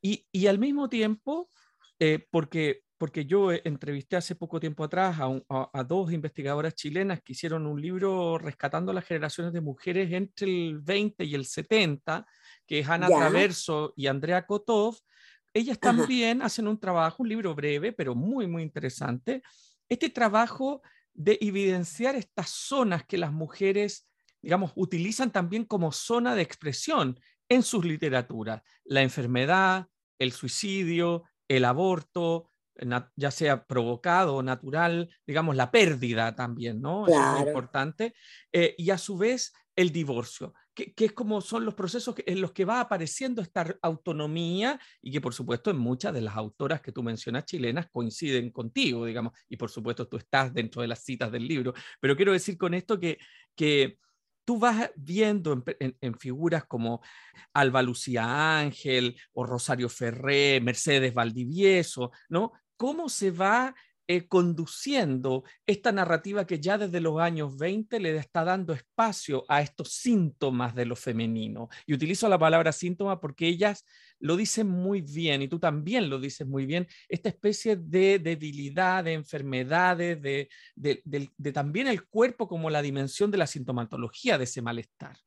[0.00, 1.50] Y, al mismo tiempo,
[1.98, 7.66] eh, porque, porque yo entrevisté hace poco tiempo atrás a, dos investigadoras chilenas que hicieron
[7.66, 12.26] un libro rescatando las generaciones de mujeres entre el 20 y el 70,
[12.66, 14.96] que es Ana Traverso y Andrea Kotov.
[15.52, 19.42] Ellas también hacen un trabajo, un libro breve, pero muy, muy interesante.
[19.88, 20.82] Este trabajo
[21.14, 24.06] de evidenciar estas zonas que las mujeres,
[24.40, 28.62] digamos, utilizan también como zona de expresión en sus literaturas.
[28.84, 29.86] La enfermedad,
[30.18, 32.50] el suicidio, el aborto,
[33.16, 37.06] ya sea provocado o natural, digamos, la pérdida también, ¿no?
[37.06, 38.14] Es muy importante.
[38.52, 42.52] Eh, y a su vez, el divorcio, que, es como son los procesos en los
[42.52, 46.92] que va apareciendo esta autonomía y que, por supuesto, en muchas de las autoras que
[46.92, 51.32] tú mencionas chilenas coinciden contigo, digamos, y por supuesto tú estás dentro de las citas
[51.32, 51.74] del libro.
[52.00, 53.18] Pero quiero decir con esto que,
[53.56, 53.98] que
[54.48, 57.02] tú vas viendo en, figuras como
[57.52, 62.52] Alba Lucía Ángel o Rosario Ferré, Mercedes Valdivieso, ¿no?
[62.78, 63.74] Cómo se va
[64.10, 69.60] eh, conduciendo esta narrativa que ya desde los años 20 le está dando espacio a
[69.60, 71.68] estos síntomas de lo femenino.
[71.84, 73.84] Y utilizo la palabra síntoma porque ellas
[74.18, 79.04] lo dicen muy bien y tú también lo dices muy bien, esta especie de debilidad,
[79.04, 80.48] de enfermedades, de,
[81.52, 85.18] también el cuerpo como la dimensión de la sintomatología de ese malestar.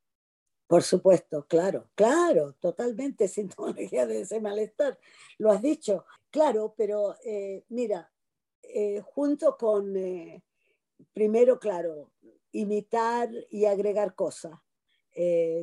[0.65, 4.97] Por supuesto, claro, claro, totalmente sintomatología de ese malestar.
[5.37, 8.11] Lo has dicho, claro, pero eh, mira,
[8.73, 10.43] eh, junto con, eh,
[11.13, 12.11] primero, claro,
[12.51, 14.59] imitar y agregar cosas.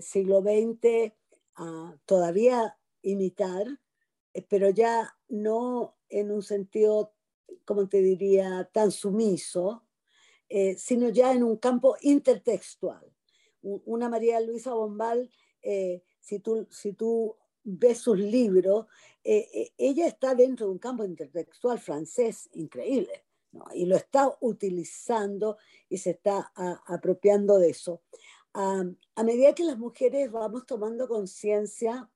[0.01, 1.13] siglo XX,
[1.57, 3.67] ah, todavía imitar,
[4.49, 7.15] pero ya no en un sentido,
[7.65, 9.85] como te diría, tan sumiso,
[10.77, 13.13] sino ya en un campo intertextual
[13.63, 15.31] una María Luisa Bombal,
[15.63, 17.37] eh, si, tú, si tú
[17.69, 18.87] ves sus libros,
[19.23, 23.25] eh, eh, ella está dentro de un campo intertextual francés increíble,
[23.75, 26.53] y lo está utilizando y se está
[26.87, 28.03] apropiando de eso.
[28.55, 32.11] a medida que las mujeres vamos tomando conciencia,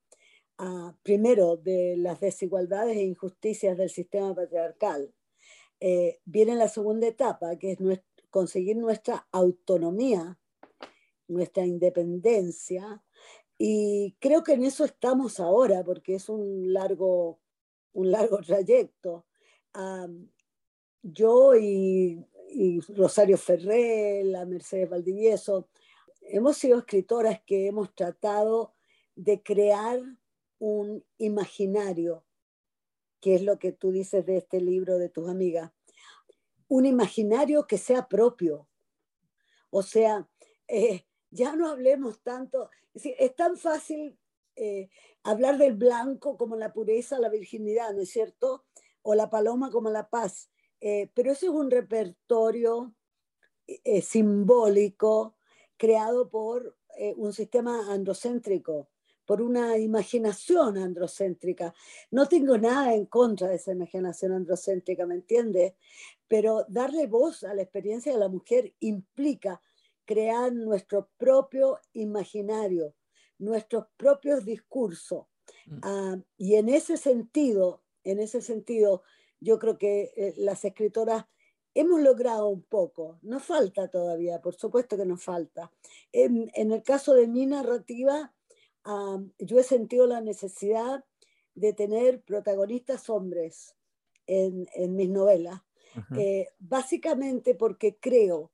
[0.59, 5.12] ah, primero, de las desigualdades e injusticias del sistema patriarcal,
[6.25, 7.79] viene la segunda etapa, que es
[8.31, 10.38] conseguir nuestra autonomía
[11.33, 13.03] nuestra independencia.
[13.64, 17.38] Y creo que en eso estamos ahora, porque es un largo,
[17.92, 19.25] un largo trayecto.
[21.01, 22.27] yo y,
[22.88, 25.68] Rosario Ferrer, la Mercedes Valdivieso,
[26.22, 28.75] hemos sido escritoras que hemos tratado
[29.14, 30.01] de crear
[30.59, 32.25] un imaginario,
[33.20, 35.70] que es lo que tú dices de este libro de tus amigas,
[36.66, 38.66] un imaginario que sea propio.
[39.70, 40.29] O sea,
[40.66, 44.18] eh, ya no hablemos tanto, es, tan fácil
[44.55, 44.90] eh,
[45.25, 48.64] hablar del blanco como la pureza, la virginidad, ¿no es cierto?
[49.01, 52.95] O la paloma como la paz, eh, pero ese es un repertorio
[53.66, 55.37] eh, simbólico
[55.77, 56.77] creado por
[57.16, 58.90] un sistema androcéntrico,
[59.25, 61.75] por una imaginación androcéntrica.
[62.11, 65.73] No tengo nada en contra de esa imaginación androcéntrica, ¿me entiendes?
[66.29, 69.62] Pero darle voz a la experiencia de la mujer implica
[70.05, 72.95] crear nuestro propio imaginario,
[73.38, 75.27] nuestros propios discursos.
[75.67, 75.79] Mm.
[75.83, 79.03] Ah, y en ese sentido, en ese sentido,
[79.41, 81.27] yo creo que eh, las escritoras
[81.75, 85.73] hemos logrado un poco, nos falta todavía, por supuesto que nos falta.
[86.12, 88.35] En, el caso de mi narrativa,
[88.85, 91.05] ah, yo he sentido la necesidad
[91.55, 93.75] de tener protagonistas hombres
[94.27, 95.61] en, mis novelas,
[96.17, 98.51] eh, básicamente porque creo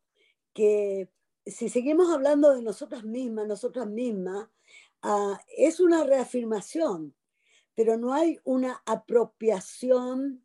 [0.53, 1.09] que
[1.51, 4.49] si seguimos hablando de nosotras mismas, nosotras mismas,
[5.03, 7.15] ah, es una reafirmación,
[7.75, 10.45] pero no hay una apropiación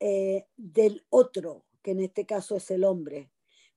[0.00, 3.30] eh, del otro, que en este caso es el hombre.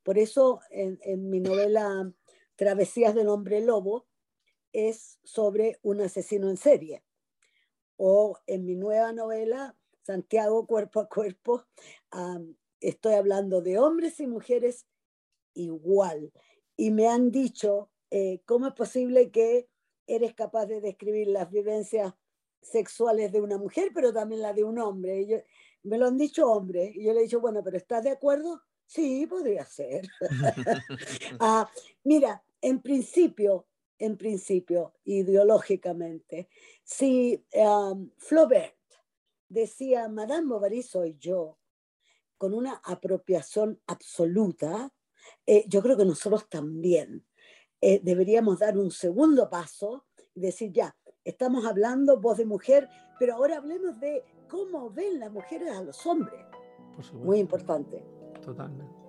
[0.04, 2.12] Por eso en, en mi novela
[2.56, 4.06] Travesías del hombre lobo
[4.73, 7.06] es sobre un asesino en serie.
[7.95, 11.65] O en mi nueva novela, Santiago Cuerpo a Cuerpo,
[12.82, 14.86] estoy hablando de hombres y mujeres
[15.53, 16.31] igual.
[16.75, 19.67] Y me han dicho, eh, ¿cómo es posible que
[20.07, 22.13] eres capaz de describir las vivencias
[22.62, 25.21] sexuales de una mujer, pero también la de un hombre?
[25.21, 26.95] Y me lo han dicho hombres.
[26.95, 28.62] Y yo le he dicho, bueno, pero ¿estás de acuerdo?
[28.85, 30.07] Sí, podría ser.
[31.39, 31.69] ah,
[32.03, 36.49] mira, en principio, en principio, ideológicamente,
[36.83, 38.75] si um, Flaubert
[39.49, 41.57] decía, Madame Bovary soy yo,
[42.38, 44.93] con una apropiación absoluta,
[45.46, 47.26] eh, yo creo que nosotros también
[47.82, 52.89] eh, deberíamos dar un segundo paso y decir, ya, estamos hablando voz de mujer,
[53.20, 56.42] pero ahora hablemos de cómo ven las mujeres a los hombres.
[57.13, 58.04] Muy importante.
[58.44, 59.00] Totalmente.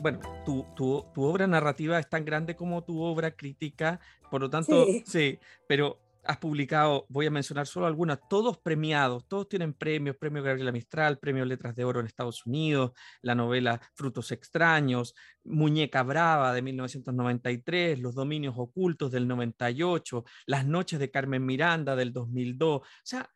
[0.00, 4.00] bueno, tu, tu, tu, obra narrativa es tan grande como tu obra crítica,
[4.30, 9.26] por lo tanto, sí, sí pero has publicado, voy a mencionar solo algunas, todos premiados,
[9.26, 13.80] todos tienen premios, premio Gabriela Mistral, premio Letras de Oro en Estados Unidos, la novela
[13.94, 21.44] Frutos Extraños, Muñeca Brava de 1993, Los Dominios Ocultos del 98, Las Noches de Carmen
[21.44, 22.80] Miranda del 2002.
[22.80, 23.30] O sea,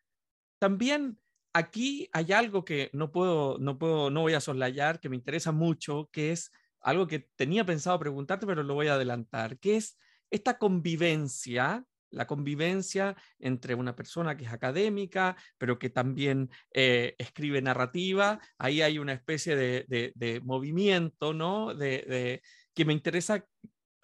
[0.58, 1.18] también
[1.52, 5.52] aquí hay algo que no puedo, no puedo, no voy a soslayar, que me interesa
[5.52, 9.98] mucho, que es algo que tenía pensado preguntarte, pero lo voy a adelantar, que es
[10.30, 17.60] esta convivencia la convivencia entre una persona que es académica, pero que también eh, escribe
[17.60, 18.40] narrativa.
[18.58, 21.74] Ahí hay una especie de, movimiento, ¿no?
[21.74, 22.42] De,
[22.74, 23.44] que me interesa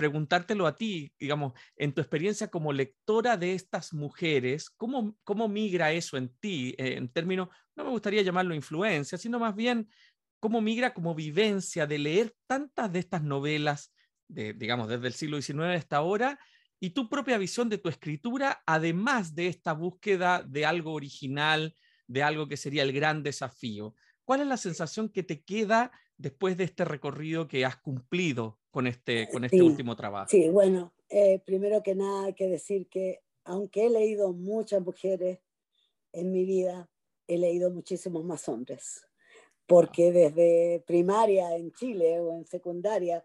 [0.01, 5.93] preguntártelo a ti, digamos, en tu experiencia como lectora de estas mujeres, ¿cómo, cómo migra
[5.93, 6.75] eso en ti?
[6.79, 9.91] Eh, en términos, no me gustaría llamarlo influencia, sino más bien,
[10.41, 13.93] ¿cómo migra como vivencia de leer tantas de estas novelas,
[14.27, 16.39] de, digamos, desde el siglo XIX hasta ahora,
[16.81, 22.23] y tu propia visión de tu escritura, además de esta búsqueda de algo original, de
[22.23, 23.95] algo que sería el gran desafío?
[24.25, 28.87] ¿Cuál es la sensación que te queda después de este recorrido que has cumplido con
[28.87, 30.29] este, con este último trabajo?
[30.31, 35.39] Sí, bueno, eh, primero que nada hay que decir que aunque he leído muchas mujeres
[36.13, 36.89] en mi vida,
[37.27, 39.07] he leído muchísimos más hombres,
[39.67, 43.25] porque desde primaria en Chile o en secundaria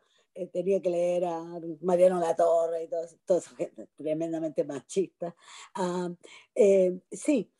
[0.52, 1.44] tenía que leer a
[1.82, 5.36] Mariano Latorre y todo, todo eso, gente tremendamente machista.
[5.74, 6.14] Ah,
[6.54, 7.52] eh, sí,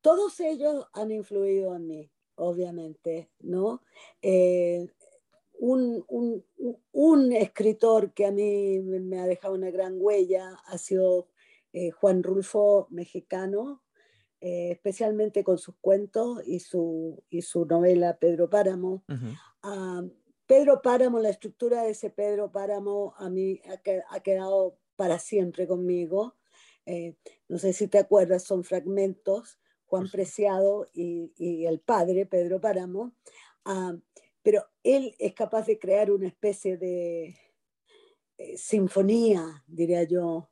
[0.00, 3.82] todos ellos han influido en mí, obviamente, ¿no?
[5.62, 11.28] un, escritor que a mí me ha dejado una gran huella ha sido
[11.72, 13.82] eh, Juan Rulfo, mexicano,
[14.40, 19.04] eh, especialmente con sus cuentos y su, y su novela Pedro Páramo.
[20.52, 23.62] Pedro Páramo, la estructura de ese Pedro Páramo a mí
[24.10, 26.36] ha, quedado para siempre conmigo.
[26.84, 27.16] Eh,
[27.48, 33.14] no sé si te acuerdas, son fragmentos, Juan Preciado y, y el padre, Pedro Páramo.
[33.64, 33.96] Ah,
[34.42, 37.34] pero él es capaz de crear una especie de
[38.36, 40.50] eh, sinfonía, diría yo,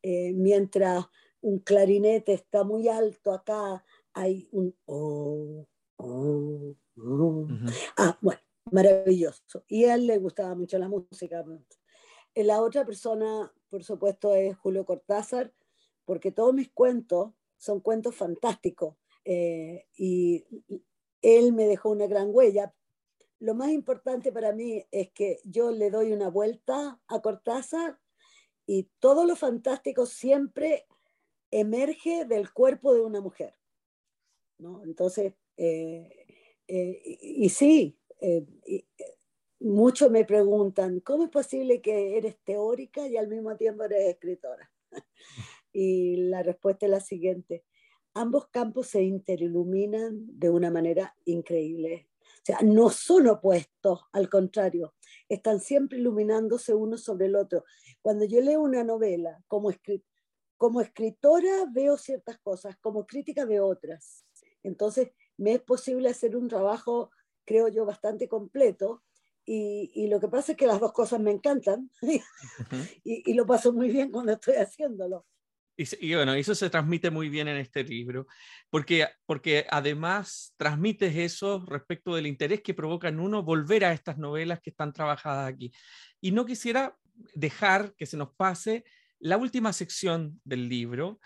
[0.00, 1.04] eh, mientras
[1.42, 3.84] un clarinete está muy alto acá,
[4.14, 5.66] hay un oh,
[5.98, 7.48] oh, oh.
[7.98, 9.64] Ah, bueno, maravilloso.
[9.68, 11.44] Y a él le gustaba mucho la música.
[12.34, 15.52] La otra persona, por supuesto, es Julio Cortázar,
[16.04, 18.96] porque todos mis cuentos son cuentos fantásticos.
[19.24, 20.44] Eh, y
[21.22, 22.74] él me dejó una gran huella,
[23.42, 27.98] lo más importante para mí es que yo le doy una vuelta a Cortázar
[28.66, 30.86] y todo lo fantástico siempre
[31.50, 33.56] emerge del cuerpo de una mujer.
[34.58, 34.84] ¿no?
[34.84, 36.08] Entonces, eh,
[36.68, 38.84] eh, y, sí, eh,
[39.60, 44.70] muchos me preguntan, ¿cómo es posible que eres teórica y al mismo tiempo eres escritora?
[45.72, 47.64] y la respuesta es la siguiente,
[48.14, 52.08] ambos campos se interiluminan de una manera increíble.
[52.20, 54.94] O sea, no son opuestos, al contrario,
[55.28, 57.64] están siempre iluminándose uno sobre el otro.
[58.00, 59.70] Cuando yo leo una novela, como,
[60.56, 64.24] como escritora veo ciertas cosas, como crítica veo otras.
[64.64, 67.10] Entonces, me es posible hacer un trabajo,
[67.52, 69.02] creo yo, bastante completo.
[69.44, 71.90] Y, lo que pasa es que las dos cosas me encantan
[73.04, 75.26] y, y lo paso muy bien cuando estoy haciéndolo.
[75.76, 78.26] Y, bueno, eso se transmite muy bien en este libro,
[78.70, 84.16] porque, porque además transmites eso respecto del interés que provoca en uno volver a estas
[84.16, 85.72] novelas que están trabajadas aquí.
[86.20, 86.96] Y no quisiera
[87.34, 88.84] dejar que se nos pase
[89.18, 91.20] la última sección del libro,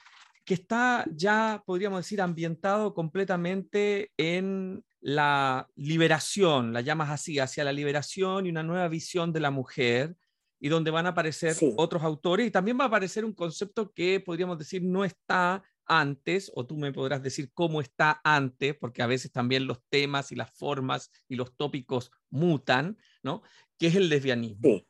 [0.44, 7.72] que está ya, podríamos decir, ambientado completamente en la liberación, la llamas así, hacia la
[7.72, 10.16] liberación y una nueva visión de la mujer,
[10.58, 14.20] y donde van a aparecer otros autores y también va a aparecer un concepto que
[14.20, 19.06] podríamos decir no está antes, o tú me podrás decir cómo está antes, porque a
[19.06, 23.42] veces también los temas y las formas y los tópicos mutan, ¿no?
[23.78, 24.62] Que es el lesbianismo.
[24.62, 24.88] Sí,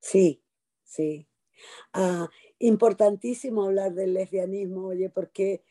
[0.00, 0.42] sí,
[0.84, 1.28] sí.
[1.92, 5.62] Ah, importantísimo hablar del lesbianismo, oye, porque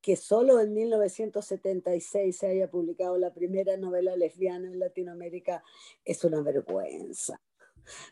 [0.00, 5.62] que solo en 1976 se haya publicado la primera novela lesbiana en Latinoamérica
[6.04, 7.40] es una vergüenza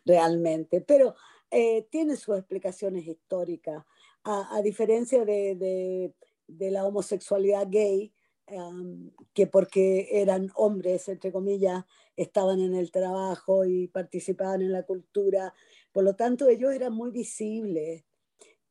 [0.04, 1.14] realmente, pero
[1.50, 3.84] eh, tiene sus explicaciones históricas.
[4.22, 6.12] A, diferencia de,
[6.46, 8.12] la homosexualidad gay,
[9.32, 11.84] que porque eran hombres, entre comillas,
[12.16, 15.54] estaban en el trabajo y participaban en la cultura,
[15.90, 18.04] por lo tanto ellos eran muy visibles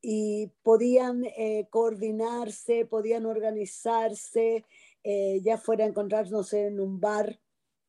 [0.02, 4.65] y podían eh, coordinarse, podían organizarse,
[5.04, 7.40] eh, ya fuera a encontrarnos en un bar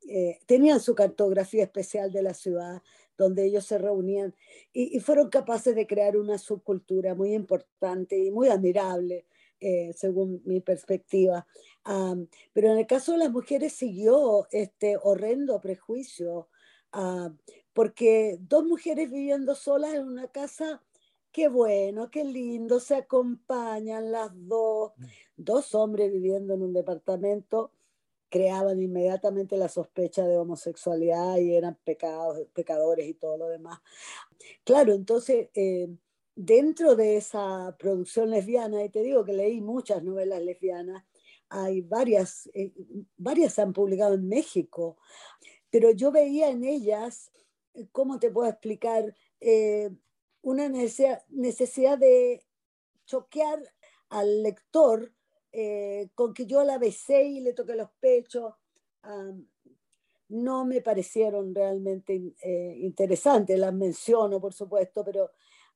[0.08, 2.82] eh, tenían su cartografía especial de la ciudad,
[3.18, 4.34] donde ellos se reunían
[4.72, 9.26] y, fueron capaces de crear una subcultura muy importante y muy admirable,
[9.94, 11.46] según mi perspectiva.
[12.54, 16.48] pero en el caso de las mujeres siguió este horrendo prejuicio,
[17.74, 20.82] porque dos mujeres viviendo solas en una casa,
[21.32, 25.04] qué bueno, qué lindo, se acompañan las dos, mm.
[25.36, 27.72] dos hombres viviendo en un departamento
[28.28, 33.80] creaban inmediatamente la sospecha de homosexualidad y eran pecados, pecadores y todo lo demás.
[34.62, 35.88] Claro, entonces, eh,
[36.36, 41.04] dentro de esa producción lesbiana, y te digo que leí muchas novelas lesbianas,
[41.48, 42.72] hay varias, eh,
[43.16, 44.96] varias se han publicado en México,
[45.68, 47.32] pero yo veía en ellas
[47.92, 49.14] ¿cómo te puedo explicar?
[49.40, 49.90] Eh,
[50.42, 52.42] una necesidad, de
[53.04, 53.60] choquear
[54.08, 55.12] al lector
[55.52, 58.54] eh, con que yo la besé y le toqué los pechos.
[60.28, 65.30] no me parecieron realmente eh, interesantes, las menciono por supuesto, pero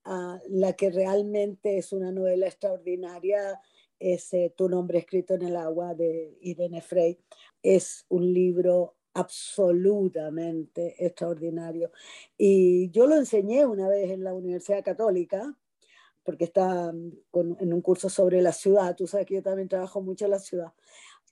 [0.05, 3.61] ah, la que realmente es una novela extraordinaria
[3.99, 7.19] es Tu nombre escrito en el agua de Irene Frey.
[7.63, 11.91] Es un libro absolutamente extraordinario.
[12.37, 15.57] Y yo lo enseñé una vez en la Universidad Católica,
[16.25, 20.03] porque está mm, en un curso sobre la ciudad, tú sabes que yo también trabajo
[20.03, 20.73] mucho en la ciudad,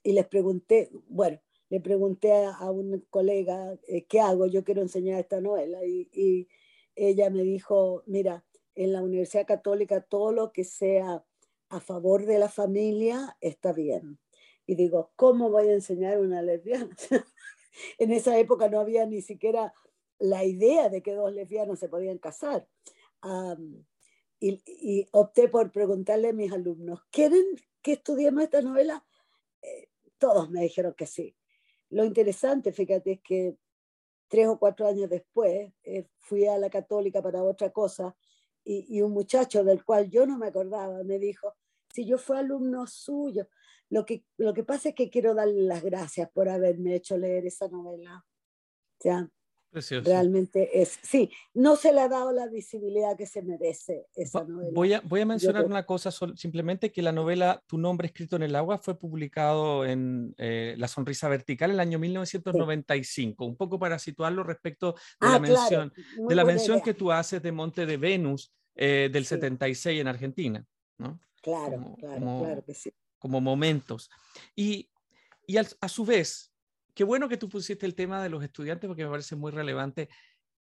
[0.03, 4.47] y les pregunté, bueno, le pregunté a, un colega, eh, ¿qué hago?
[4.47, 5.85] Yo quiero enseñar esta novela.
[5.87, 6.49] Y, y
[6.95, 11.24] ella me dijo, mira, en la Universidad Católica todo lo que sea
[11.70, 14.18] a favor de la familia está bien.
[14.66, 16.95] Y digo, ¿cómo voy a enseñar una lesbiana?
[17.99, 19.73] en esa época no había ni siquiera
[20.18, 22.68] la idea de que dos lesbianos se podían casar.
[24.41, 27.45] y, opté por preguntarle a mis alumnos, ¿quieren
[27.81, 29.05] que estudiemos esta novela?
[29.62, 31.37] Eh, todos me dijeron que sí.
[31.91, 33.57] Lo interesante, fíjate, es que
[34.29, 38.16] tres o cuatro años después eh, fui a la católica para otra cosa
[38.64, 41.55] y, y, un muchacho del cual yo no me acordaba me dijo,
[41.93, 43.49] si yo fui alumno suyo,
[43.93, 47.45] lo que, lo que pasa es que quiero darle las gracias por haberme hecho leer
[47.45, 48.24] esa novela.
[49.05, 49.28] Ya,
[50.03, 54.70] realmente es, sí, no se le ha dado la visibilidad que se merece esa novela.
[54.72, 58.45] Voy a, voy a mencionar una cosa, simplemente que la novela Tu nombre escrito en
[58.45, 63.78] el agua fue publicado en eh, La Sonrisa Vertical en el año 1995, un poco
[63.78, 67.84] para situarlo respecto de ah, la mención, de la mención que tú haces de Monte
[67.84, 70.64] de Venus eh, del 76 en Argentina.
[70.97, 71.20] ¿no?
[71.43, 72.90] Claro, claro, claro que sí
[73.23, 74.11] como momentos.
[74.57, 74.91] Y,
[75.47, 76.53] y a su vez,
[76.93, 80.09] qué bueno que tú pusiste el tema de los estudiantes porque me parece muy relevante.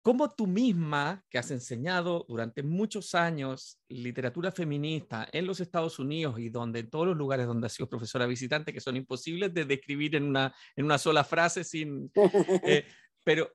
[0.01, 6.37] ¿Cómo tú misma, que has enseñado durante muchos años literatura feminista en los Estados Unidos
[6.37, 9.63] y donde en todos los lugares donde has sido profesora visitante, que son imposibles de
[9.63, 12.11] describir en una, en una sola frase, sin,
[12.65, 12.85] eh,
[13.23, 13.53] pero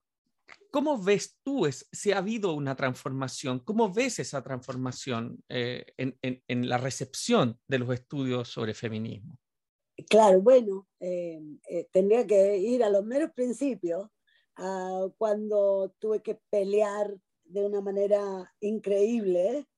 [0.75, 3.61] ¿Cómo ves tú si ha habido una transformación?
[3.61, 9.39] ¿Cómo ves esa transformación eh, en, la recepción de los estudios sobre feminismo?
[10.11, 14.09] Claro, bueno, eh, eh, tendría que ir a los meros principios,
[15.17, 19.69] cuando tuve que pelear de una manera increíble,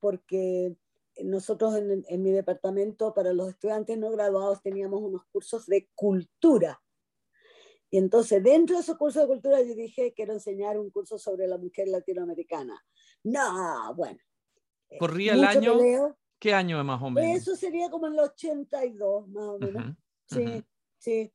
[0.00, 0.74] porque
[1.22, 6.80] nosotros en mi departamento para los estudiantes no graduados teníamos unos cursos de cultura
[7.94, 11.46] y entonces, dentro de esos cursos de cultura, yo dije, quiero enseñar un curso sobre
[11.46, 12.84] la mujer latinoamericana.
[13.22, 14.18] No, bueno.
[14.90, 15.78] Eh, ¿Corría el año?
[16.40, 17.40] ¿Qué año más o menos?
[17.40, 19.96] Eso sería como en el 82, más o menos.
[20.26, 20.64] sí,
[20.98, 21.32] sí.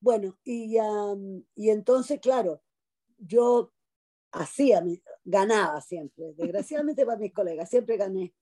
[0.00, 0.76] bueno, y,
[1.54, 2.62] y entonces, claro,
[3.16, 3.72] yo
[4.32, 4.84] hacía,
[5.24, 8.34] ganaba siempre, desgraciadamente para mis colegas, siempre gané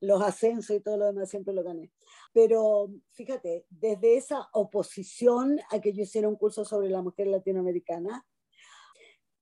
[0.00, 1.90] los ascensos y todo lo demás siempre lo gané.
[2.32, 8.24] Pero fíjate, desde esa oposición a que yo hiciera un curso sobre la mujer latinoamericana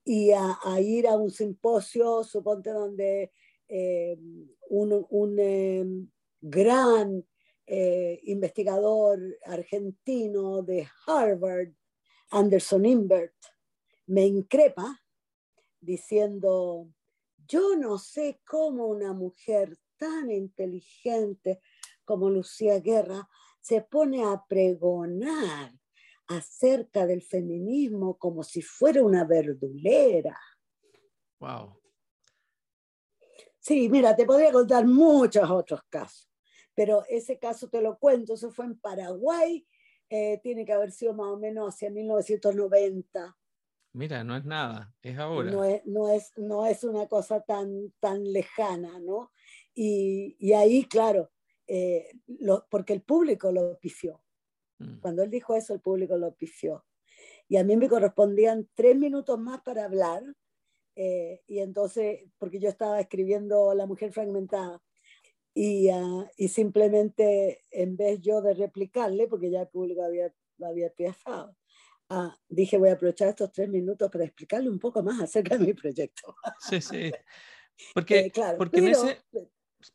[0.05, 3.33] y a, ir a un simposio, suponte donde
[3.69, 4.19] eh,
[4.69, 7.25] un, em, gran
[7.67, 11.73] eh, investigador argentino de Harvard,
[12.31, 13.35] Anderson Imbert,
[14.07, 15.01] me increpa
[15.81, 16.89] diciendo,
[17.47, 21.61] yo no sé cómo una mujer tan inteligente
[22.05, 23.29] como Lucía Guerra
[23.61, 25.73] se pone a pregonar
[26.27, 30.39] acerca del feminismo como si fuera una verdulera.
[31.41, 31.81] Wow.
[33.59, 36.31] Sí, mira, te podría contar muchos otros casos,
[36.75, 39.67] pero ese caso te lo cuento, eso fue en Paraguay,
[40.11, 43.37] eh, tiene que haber sido más o menos hacia 1990.
[43.95, 45.51] Mira, no es nada, es ahora.
[45.51, 49.33] No es, no es, no es una cosa tan, tan lejana, ¿no?
[49.75, 51.31] Y, ahí, claro,
[51.67, 52.11] eh,
[52.71, 54.23] porque el público lo pifió.
[54.79, 55.01] Mm.
[55.01, 56.85] Cuando él dijo eso, el público lo pifió.
[57.49, 60.23] Y a mí me correspondían tres minutos más para hablar.
[60.97, 64.81] Eh, y entonces, porque yo estaba escribiendo La mujer fragmentada.
[65.55, 70.67] Y, ah, y, simplemente, en vez yo de replicarle, porque ya el público había, lo
[70.67, 71.57] había piafado,
[72.09, 75.67] ah, dije, voy a aprovechar estos tres minutos para explicarle un poco más acerca de
[75.67, 76.35] mi proyecto.
[76.59, 77.13] Sí, sí.
[77.95, 79.19] Porque, eh, claro, porque en ese,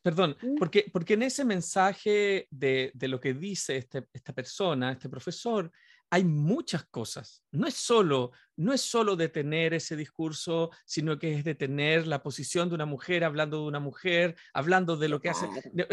[0.02, 0.56] Perdón, mm.
[0.56, 5.70] porque, porque en ese mensaje de, de lo que dice este, esta persona, este profesor,
[6.12, 7.44] hay muchas cosas.
[7.52, 12.68] No es solo, no es solo detener ese discurso, sino que es detener la posición
[12.68, 15.46] de una mujer hablando de una mujer, hablando de lo que hace.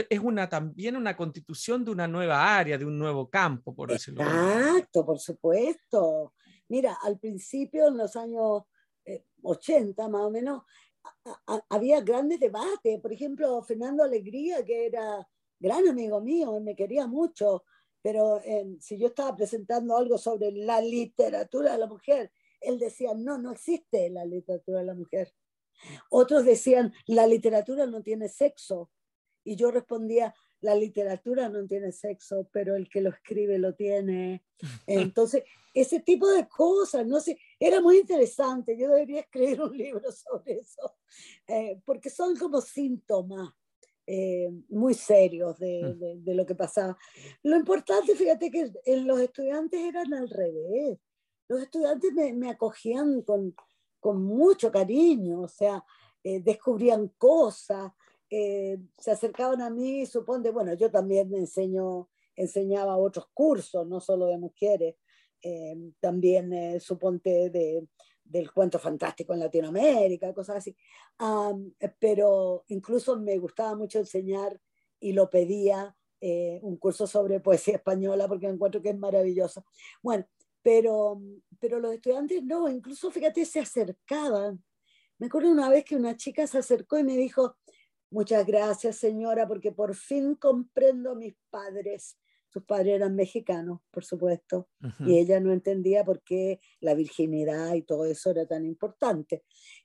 [0.10, 4.24] Es una también una constitución de una nueva área, de un nuevo campo, por decirlo.
[4.24, 6.34] Exacto, por supuesto.
[6.68, 8.64] Mira, al principio, en los años
[9.44, 10.64] 80 eh, más o menos,
[11.70, 13.00] había grandes debates.
[13.00, 15.28] Por ejemplo, Fernando Alegría, que era
[15.60, 17.64] gran amigo mío, me quería mucho,
[18.02, 18.42] pero
[18.80, 22.32] si yo estaba presentando algo sobre la literatura de la mujer,
[22.62, 25.34] él decía, no, no existe la literatura de la mujer.
[26.10, 28.92] Otros decían, la literatura no tiene sexo.
[29.44, 34.44] Y yo respondía, la literatura no tiene sexo, pero el que lo escribe lo tiene.
[34.88, 35.44] Entonces,
[35.74, 38.78] ese tipo de cosas, no sé, era muy interesante.
[38.78, 40.96] Yo debería escribir un libro sobre eso,
[41.48, 43.50] eh, porque son como síntomas
[44.06, 46.24] eh, muy serios de, mm.
[46.24, 46.98] de, lo que pasaba.
[47.44, 50.98] Lo importante, fíjate que los estudiantes eran al revés.
[51.50, 53.56] Los estudiantes me, me acogían con,
[54.00, 55.84] con mucho cariño, o sea,
[56.24, 57.92] eh, descubrían cosas,
[58.30, 64.28] eh, se acercaban a mí, suponte, bueno, yo también enseño, enseñaba otros cursos, no solo
[64.28, 64.96] de mujeres,
[65.42, 67.88] eh, también suponte de,
[68.24, 70.76] del cuento fantástico en Latinoamérica, cosas así,
[72.00, 74.60] pero incluso me gustaba mucho enseñar
[75.00, 79.64] y lo pedía un curso sobre poesía española porque encuentro que es maravilloso.
[80.02, 80.26] Bueno,
[80.68, 81.22] pero,
[81.62, 84.62] pero los estudiantes no, incluso fíjate, se acercaban.
[85.18, 87.56] Me acuerdo una vez que una chica se acercó y me dijo,
[88.10, 92.18] muchas gracias señora, porque por fin comprendo a mis padres.
[92.50, 94.70] Sus padres eran mexicanos, por supuesto,
[95.00, 99.44] y ella no entendía por qué la virginidad y todo eso era tan importante.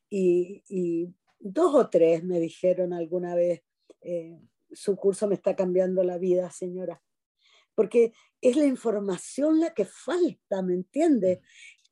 [0.09, 3.63] Y, y dos o tres me dijeron alguna vez,
[4.01, 4.39] eh,
[4.71, 7.03] su curso me está cambiando la vida, señora
[7.75, 11.41] porque es la información la que falta, ¿me entiendes?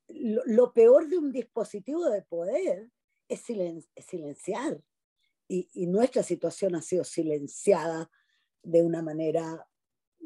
[0.09, 2.91] Lo, peor de un dispositivo de poder
[3.29, 4.83] es, silenciar.
[5.49, 8.11] Y, y, nuestra situación ha sido silenciada
[8.63, 9.67] de una manera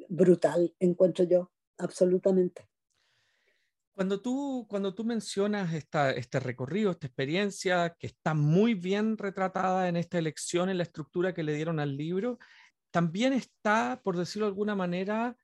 [0.09, 2.69] brutal, encuentro yo, absolutamente.
[3.93, 9.89] Cuando tú, cuando tú mencionas esta, este recorrido, esta experiencia, que está muy bien retratada
[9.89, 12.39] en esta elección, en la estructura que le dieron al libro,
[12.91, 15.37] también está, por decirlo de alguna manera,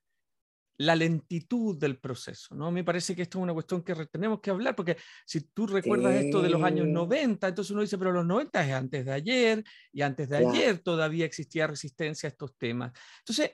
[0.80, 2.70] la lentitud del proceso, ¿no?
[2.70, 4.96] Me parece que esto es una cuestión que tenemos que hablar, porque
[5.26, 8.72] si tú recuerdas esto de los años 90, entonces uno dice, pero los 90 es
[8.72, 12.92] antes de ayer, y antes de ayer todavía existía resistencia a estos temas.
[13.18, 13.52] Entonces,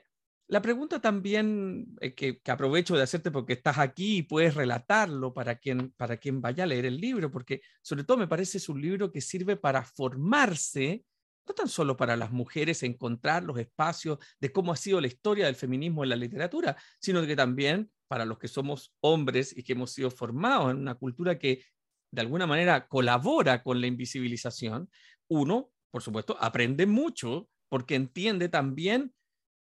[0.49, 5.55] la pregunta también eh, que, aprovecho de hacerte porque estás aquí y puedes relatarlo para
[5.57, 8.81] quien, para quien vaya a leer el libro, porque sobre todo me parece es un
[8.81, 11.03] libro que sirve para formarse
[11.47, 15.45] no tan solo para las mujeres encontrar los espacios de cómo ha sido la historia
[15.45, 19.73] del feminismo en la literatura, sino que también para los que somos hombres y que
[19.73, 21.63] hemos sido formados en una cultura que
[22.11, 24.89] de alguna manera colabora con la invisibilización,
[25.29, 29.13] uno, por supuesto, aprende mucho porque entiende también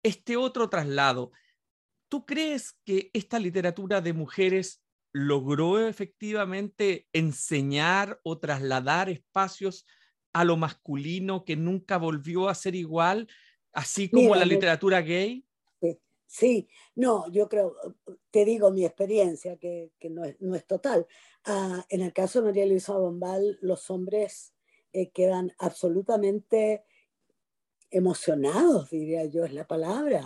[0.03, 1.31] este otro traslado.
[2.09, 4.83] ¿Tú crees que esta literatura de mujeres
[5.13, 9.85] logró efectivamente enseñar o trasladar espacios
[10.33, 13.27] a lo masculino que nunca volvió a ser igual,
[13.71, 15.45] así como la literatura gay?
[16.33, 17.75] Sí, no, yo creo,
[18.31, 21.05] te digo mi experiencia, que, que no, es, no, es, total.
[21.45, 24.55] Ah, en el caso de María Luisa Bombal, los hombres
[24.93, 26.85] eh, quedan absolutamente
[27.93, 30.23] emocionados, diría yo, es la palabra,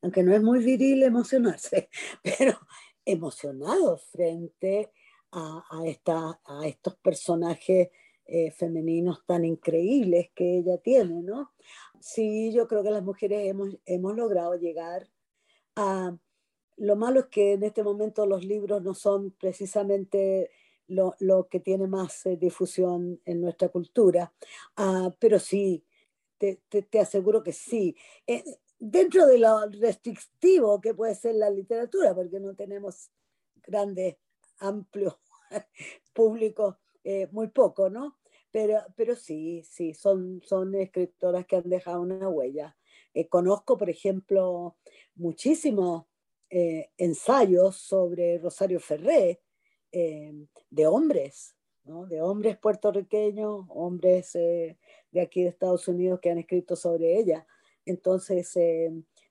[0.00, 1.88] aunque no es muy viril emocionarse,
[2.22, 2.58] pero
[3.04, 4.92] emocionados frente
[5.32, 7.88] a, a, esta, a estos personajes
[8.26, 11.52] eh, femeninos tan increíbles que ella tiene, ¿no?
[11.98, 15.08] Sí, yo creo que las mujeres hemos, hemos logrado llegar
[15.74, 16.16] a...
[16.76, 20.50] Lo malo es que en este momento los libros no son precisamente
[20.86, 24.32] lo, lo que tiene más eh, difusión en nuestra cultura,
[24.78, 25.84] uh, pero sí,
[26.40, 27.94] te, te, te, aseguro que sí.
[28.26, 28.42] Eh,
[28.78, 33.10] dentro de lo restrictivo que puede ser la literatura, porque no tenemos
[33.62, 34.16] grandes,
[34.58, 35.16] amplios
[36.14, 38.18] públicos, eh, muy poco, ¿no?
[38.50, 42.76] Pero, pero sí, sí, son, son escritoras que han dejado una huella.
[43.12, 44.76] Eh, conozco, por ejemplo,
[45.14, 46.06] muchísimos
[46.52, 49.40] ensayos sobre Rosario Ferré,
[49.92, 51.54] de hombres,
[51.84, 52.06] ¿no?
[52.06, 57.46] de hombres puertorriqueños, hombres de aquí de Estados Unidos que han escrito sobre ella.
[57.84, 58.56] Entonces,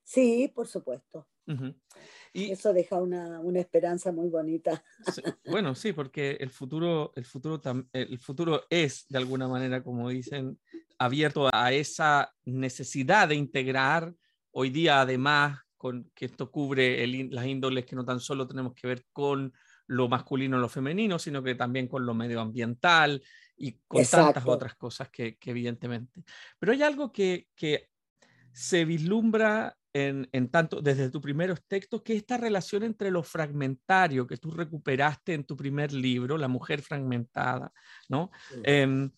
[0.03, 1.27] sí, por supuesto.
[2.31, 4.83] Y eso deja una, una esperanza muy bonita.
[5.45, 10.59] bueno, sí, porque el futuro, el, futuro el futuro es, de alguna manera, como dicen,
[10.97, 14.13] abierto a esa necesidad de integrar
[14.51, 18.73] hoy día, además, con que esto cubre el, las índoles que no tan solo tenemos
[18.73, 19.53] que ver con
[19.89, 23.21] lo masculino o lo femenino, sino que también con lo medioambiental
[23.57, 26.23] y con tantas otras cosas que, que, evidentemente.
[26.59, 27.89] Pero hay algo que, que
[28.53, 34.37] se vislumbra en, tanto desde tus primeros textos que esta relación entre lo fragmentario que
[34.37, 37.73] tú recuperaste en tu primer libro, La mujer fragmentada,
[38.07, 38.29] ¿no?
[38.63, 39.11] Em,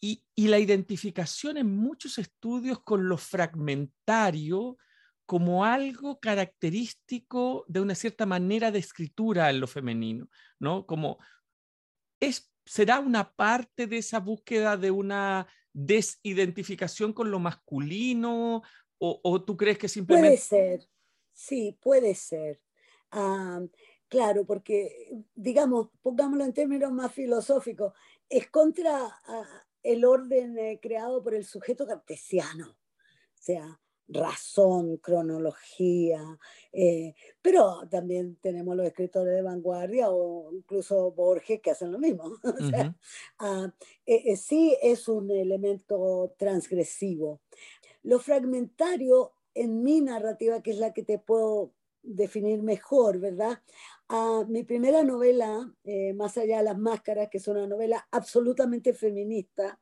[0.00, 4.78] y, y, la identificación en muchos estudios con lo fragmentario
[5.26, 10.86] como algo característico de una cierta manera de escritura en lo femenino, ¿no?
[10.86, 11.18] Como
[12.20, 18.62] es, será una parte de esa búsqueda de una desidentificación con lo masculino
[19.04, 20.28] o, tú crees que simplemente...
[20.28, 20.88] Puede ser,
[21.32, 22.60] sí, puede ser.
[23.10, 23.60] Ah,
[24.06, 27.94] claro, porque, digamos, pongámoslo en términos más filosóficos,
[28.28, 32.68] es contra ah, el orden eh, creado por el sujeto cartesiano.
[32.70, 33.80] O sea,
[34.12, 36.20] razón, cronología,
[36.72, 42.24] eh, pero también tenemos los escritores de vanguardia o incluso Borges que hacen lo mismo.
[42.44, 42.94] o sea,
[43.38, 43.72] ah,
[44.06, 47.40] eh, sí es un elemento transgresivo.
[48.02, 53.62] Lo fragmentario en mi narrativa, que es la que te puedo definir mejor, ¿verdad?
[54.08, 58.92] Ah, mi primera novela, eh, Más allá de las máscaras, que es una novela absolutamente
[58.92, 59.80] feminista,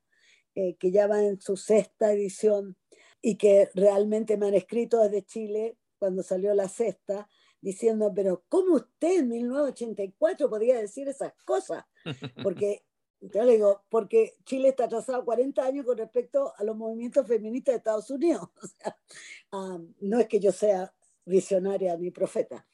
[0.55, 2.77] eh, que ya va en su sexta edición
[3.23, 7.29] y que realmente me han escrito desde Chile cuando salió la sexta,
[7.61, 11.85] diciendo, pero ¿cómo usted en 1984 podía decir esas cosas?
[12.43, 12.85] Porque
[13.21, 17.75] yo le digo, porque Chile está atrasado 40 años con respecto a los movimientos feministas
[17.75, 18.49] de Estados Unidos.
[20.01, 20.93] no es que yo sea
[21.27, 22.67] visionaria ni profeta.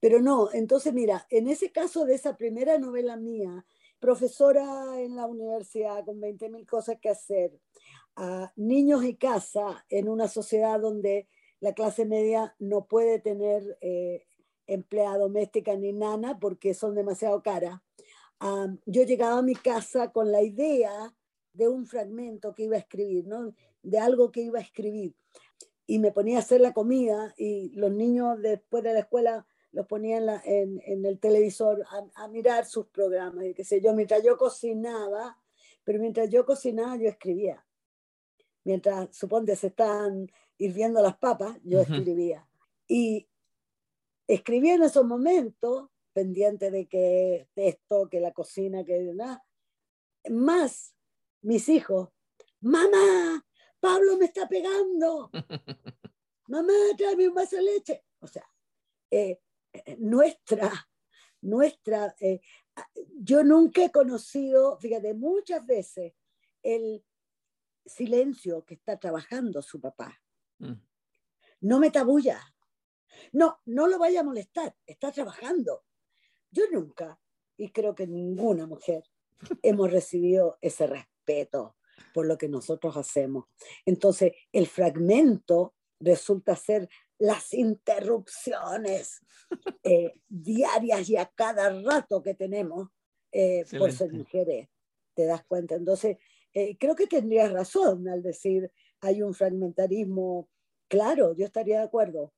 [0.00, 3.64] Pero no, entonces mira, en ese caso de esa primera novela mía,
[3.98, 7.58] profesora en la universidad con 20.000 cosas que hacer,
[8.16, 11.28] a niños y casa en una sociedad donde
[11.60, 14.26] la clase media no puede tener eh,
[14.66, 17.80] empleada doméstica ni nana porque son demasiado caras
[18.84, 21.14] yo llegaba a mi casa con la idea
[21.52, 23.54] de un fragmento que iba a escribir, ¿no?
[23.82, 25.14] de algo que iba a escribir.
[25.86, 29.86] Y me ponía a hacer la comida y los niños después de la escuela los
[29.86, 33.44] ponían en, en, el televisor a, mirar sus programas.
[33.44, 35.38] Y qué sé yo, mientras yo cocinaba,
[35.84, 37.64] pero mientras yo cocinaba yo escribía.
[38.66, 42.48] Mientras, suponte, se estaban hirviendo las papas, yo escribía.
[42.88, 43.28] Y
[44.26, 49.46] escribía en esos momentos pendiente de que esto, que la cocina, que nada.
[50.30, 50.96] Más
[51.42, 52.08] mis hijos,
[52.60, 53.46] mamá,
[53.78, 55.30] Pablo me está pegando,
[56.48, 58.04] mamá, tráeme un vaso de leche.
[58.18, 58.50] O sea,
[59.12, 59.38] eh,
[59.74, 60.72] eh, nuestra,
[61.42, 62.40] nuestra, eh,
[63.14, 66.14] yo nunca he conocido, fíjate, muchas veces
[66.64, 67.04] el
[67.86, 70.20] silencio que está trabajando su papá.
[70.58, 70.74] Mm.
[71.60, 72.40] No me tabulla.
[73.32, 75.84] No, no lo vaya a molestar, está trabajando.
[76.50, 77.18] Yo nunca,
[77.56, 79.04] y creo que ninguna mujer,
[79.62, 81.76] hemos recibido ese respeto
[82.12, 83.46] por lo que nosotros hacemos.
[83.84, 89.20] Entonces, el fragmento resulta ser las interrupciones
[89.82, 92.88] eh, diarias y a cada rato que tenemos
[93.32, 94.68] eh, por ser mujeres.
[95.14, 95.74] ¿Te das cuenta?
[95.74, 96.18] Entonces,
[96.56, 100.48] eh, creo que tendrías razón al decir hay un fragmentarismo.
[100.88, 102.32] Claro, yo estaría de acuerdo.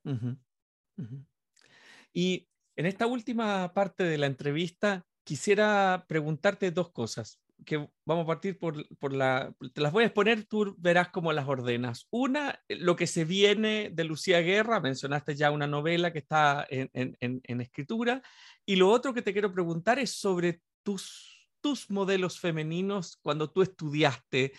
[2.13, 8.27] Y en esta última parte de la entrevista quisiera preguntarte dos cosas que vamos a
[8.27, 9.55] partir por, por, la...
[9.73, 12.09] Te las voy a exponer, tú verás cómo las ordenas.
[12.11, 16.91] Una, lo que se viene de Lucía Guerra, mencionaste ya una novela que está en,
[16.93, 18.23] en, en escritura,
[18.67, 23.63] y lo otro que te quiero preguntar es sobre tus, tus modelos femeninos cuando tú
[23.63, 24.53] estudiaste,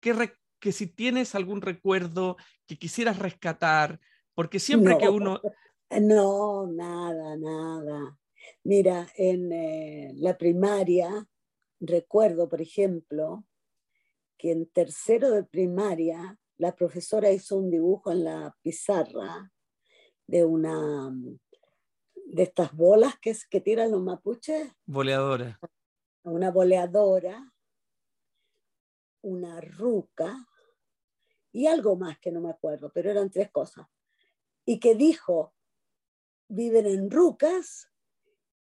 [0.00, 2.36] que, que si tienes algún recuerdo
[2.66, 4.00] que quisieras rescatar,
[4.34, 5.40] porque siempre que uno...
[5.90, 8.18] No, nada, nada.
[8.64, 11.28] Mira, en eh, la primaria,
[11.80, 13.44] recuerdo, por ejemplo,
[14.36, 19.52] que en tercero de primaria la profesora hizo un dibujo en la pizarra
[20.26, 21.12] de una
[22.26, 24.68] de estas bolas que, es, que tiran los mapuches.
[24.84, 25.58] Boleadora.
[26.26, 27.54] Una boleadora,
[29.22, 30.36] una ruca
[31.52, 33.86] y algo más que no me acuerdo, pero eran tres cosas.
[34.64, 35.54] Y que dijo,
[36.48, 37.92] viven en rucas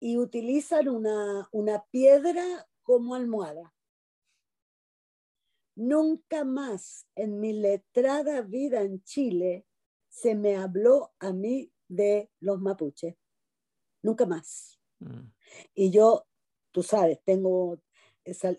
[0.01, 3.73] y utilizan una, una piedra como almohada.
[5.77, 9.67] Nunca más en mi letrada vida en Chile
[10.09, 13.17] se me habló a mí de los mapuches.
[14.03, 14.81] Nunca más.
[14.99, 15.31] Mm.
[15.75, 16.27] Y yo,
[16.73, 17.79] tú sabes, tengo,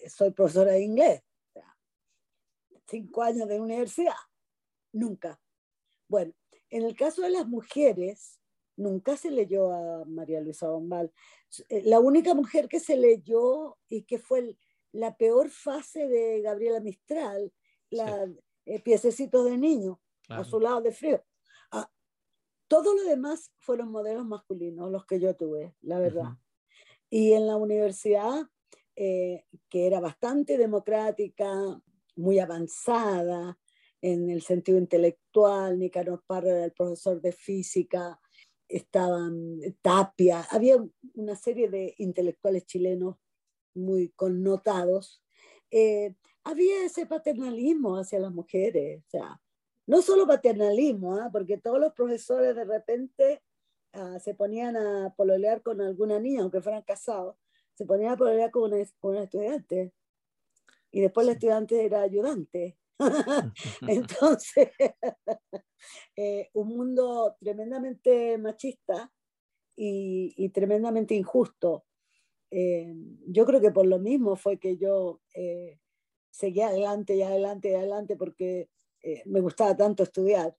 [0.08, 1.24] soy profesora de inglés.
[2.88, 4.14] Cinco años de universidad.
[4.92, 5.40] Nunca.
[6.08, 6.34] Bueno,
[6.70, 8.40] en el caso de las mujeres,
[8.76, 11.12] nunca se leyó a María Luisa Bombal.
[11.70, 14.58] Eh, la única mujer que se leyó y que fue
[14.92, 17.52] la peor fase de Gabriela Mistral,
[17.90, 18.32] la
[18.66, 20.00] eh, Piececitos de Niño,
[20.30, 21.24] a su lado de frío.
[21.72, 21.90] Ah,
[22.68, 26.38] todo lo demás fueron modelos masculinos, los que yo tuve, la verdad.
[27.16, 28.42] Y en la universidad,
[28.96, 31.48] eh, que era bastante democrática,
[32.16, 33.56] muy avanzada
[34.02, 38.20] en el sentido intelectual, Nicanor Parra era el profesor de física,
[38.68, 40.84] estaban Tapia, había
[41.14, 43.18] una serie de intelectuales chilenos
[43.76, 45.24] muy connotados.
[45.70, 49.40] Eh, había ese paternalismo hacia las mujeres, o sea,
[49.86, 51.30] no solo paternalismo, ¿ah?
[51.32, 53.44] porque todos los profesores de repente
[53.94, 57.36] ah, se ponían a pololear con alguna niña, aunque fueran casados,
[57.74, 58.80] se ponían a pololear con una,
[59.24, 59.94] estudiante.
[60.92, 62.78] Y después la estudiante era ayudante.
[63.88, 64.70] Entonces,
[66.16, 69.12] eh, un mundo tremendamente machista
[69.76, 71.86] y, tremendamente injusto.
[72.52, 72.94] Eh,
[73.28, 75.80] yo creo que por lo mismo fue que yo eh,
[76.30, 78.70] seguía adelante y adelante y adelante porque
[79.02, 80.56] eh, me gustaba tanto estudiar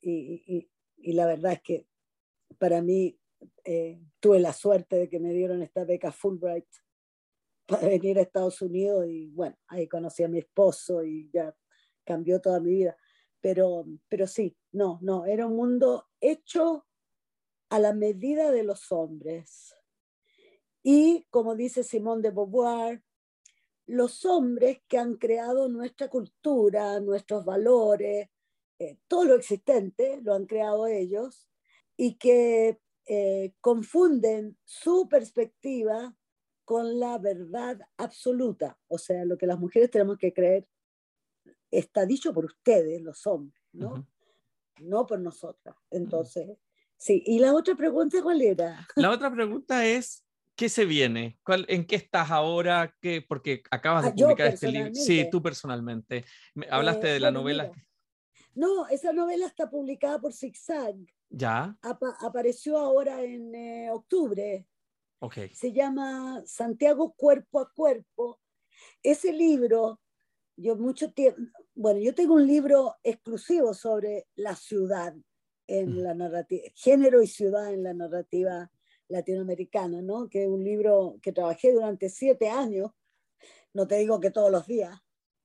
[0.00, 1.86] y, la verdad es que
[2.58, 3.18] para mí
[3.64, 6.66] eh, tuve la suerte de que me dieron esta beca Fulbright
[7.66, 11.54] para venir a Estados Unidos y bueno, ahí conocí a mi esposo y ya
[12.04, 12.96] cambió toda mi vida.
[13.40, 16.86] Pero, pero sí, no, no, era un mundo hecho
[17.68, 19.76] a la medida de los hombres.
[20.82, 23.02] Y como dice Simón de Beauvoir,
[23.86, 28.28] los hombres que han creado nuestra cultura, nuestros valores,
[28.78, 31.47] eh, todo lo existente, lo han creado ellos,
[31.98, 36.14] y que eh, confunden su perspectiva
[36.64, 38.78] con la verdad absoluta.
[38.86, 40.66] O sea, lo que las mujeres tenemos que creer
[41.70, 44.06] está dicho por ustedes, los hombres, ¿no?
[44.80, 45.74] No por nosotras.
[45.90, 46.56] Entonces,
[46.96, 47.22] sí.
[47.26, 48.86] ¿Y la otra pregunta cuál era?
[48.94, 50.24] La otra pregunta es,
[50.54, 51.38] ¿Qué se viene?
[51.44, 52.92] ¿Cuál, ¿En qué estás ahora?
[53.00, 54.92] ¿Qué, porque acabas de ah, publicar este libro.
[54.92, 56.24] Sí, tú personalmente.
[56.68, 57.70] Hablaste de la novela.
[58.56, 60.96] no, esa novela está publicada por Zigzag.
[61.30, 61.76] Ya.
[62.20, 64.66] apareció ahora en eh, octubre.
[65.20, 65.50] Okay.
[65.50, 68.40] Se llama Santiago Cuerpo a Cuerpo.
[69.02, 70.00] Ese libro,
[70.56, 71.40] yo mucho tiempo,
[71.74, 75.14] bueno, yo tengo un libro exclusivo sobre la ciudad
[75.66, 75.98] en mm.
[75.98, 78.70] la narrativa, género y ciudad en la narrativa
[79.08, 80.28] latinoamericana, ¿no?
[80.28, 82.92] que es un libro que trabajé durante siete años,
[83.72, 84.98] no te digo que todos los días,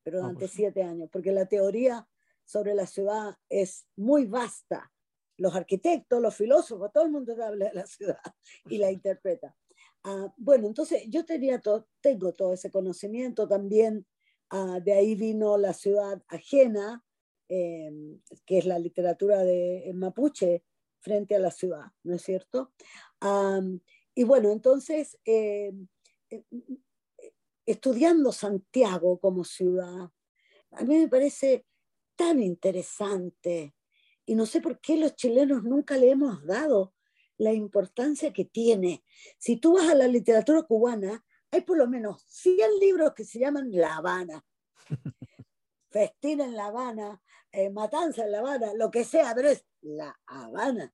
[0.04, 2.08] pero durante pues siete años, porque la teoría
[2.44, 4.92] sobre la ciudad es muy vasta.
[5.38, 8.20] Los arquitectos, los filósofos, todo el mundo habla de la ciudad
[8.70, 9.56] y la interpreta.
[10.04, 14.06] Ah, bueno, entonces yo tenía todo, tengo todo ese conocimiento también.
[14.50, 17.04] Ah, de ahí vino la ciudad ajena,
[17.48, 20.64] em, que es la literatura de mapuche
[21.00, 22.72] frente a la ciudad, ¿no es cierto?
[24.16, 25.72] y bueno, entonces, eh,
[26.30, 26.44] eh,
[27.66, 30.10] estudiando Santiago como ciudad,
[30.72, 31.66] a mí me parece
[32.16, 33.74] tan interesante
[34.26, 36.94] y no sé por qué los chilenos nunca le hemos dado
[37.38, 39.04] la importancia que tiene.
[39.38, 43.40] Si tú vas a la literatura cubana, hay por lo menos 100 libros que se
[43.40, 44.46] llaman La Habana.
[45.90, 47.22] Festín en La Habana,
[47.52, 50.94] eh, Matanza en La Habana, lo que sea, pero es La Habana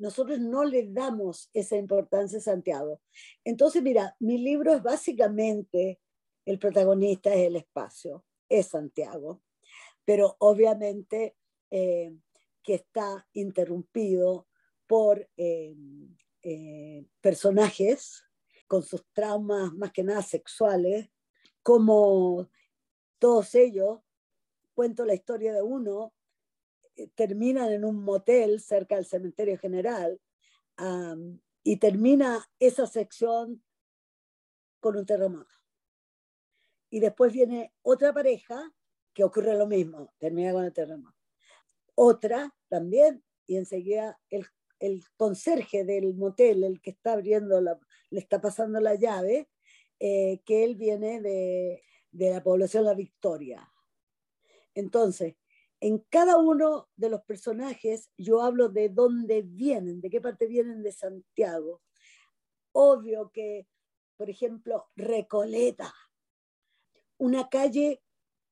[0.00, 3.02] nosotros no le damos esa importancia a Santiago.
[3.44, 6.00] Entonces, mira, mi libro es básicamente,
[6.46, 9.42] el protagonista es el espacio, es Santiago,
[10.06, 11.36] pero obviamente
[11.70, 12.14] eh,
[12.62, 14.46] que está interrumpido
[14.86, 15.76] por eh,
[16.42, 18.24] eh, personajes
[18.66, 21.08] con sus traumas más que nada sexuales,
[21.62, 22.48] como
[23.18, 24.00] todos ellos,
[24.74, 26.14] cuento la historia de uno
[26.96, 30.20] eh, terminan en un motel cerca del cementerio general
[31.62, 33.62] y termina esa sección
[34.80, 35.54] con un terremoto.
[36.88, 38.72] Y después viene otra pareja
[39.12, 41.19] que ocurre lo mismo, termina con el terremoto.
[42.02, 44.46] Otra también, y enseguida el,
[44.78, 47.78] el conserje del motel, el que está abriendo, la,
[48.08, 49.50] le está pasando la llave,
[49.98, 53.70] eh, que él viene de, de la población La Victoria.
[54.74, 55.36] Entonces,
[55.78, 60.82] en cada uno de los personajes yo hablo de dónde vienen, de qué parte vienen
[60.82, 61.82] de Santiago.
[62.72, 63.66] Obvio que,
[64.16, 65.92] por ejemplo, Recoleta,
[67.18, 68.02] una calle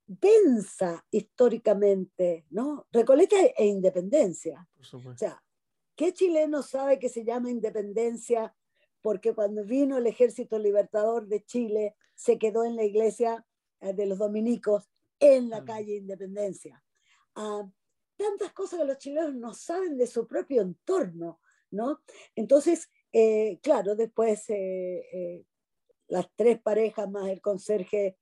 [0.08, 2.86] densa históricamente, ¿no?
[2.90, 4.68] Recoleta e Independencia.
[4.92, 5.40] O sea,
[5.94, 8.54] ¿qué chileno sabe que se llama Independencia?
[9.00, 13.46] Porque cuando vino el Ejército Libertador de Chile, se quedó en la iglesia
[13.80, 14.90] eh, de los dominicos
[15.20, 16.82] en la calle Independencia
[18.18, 21.40] tantas cosas que los chilenos no saben de su propio entorno,
[21.70, 22.02] ¿no?
[22.34, 25.44] Entonces, eh, claro, después eh, eh,
[26.08, 28.18] las tres parejas más el conserje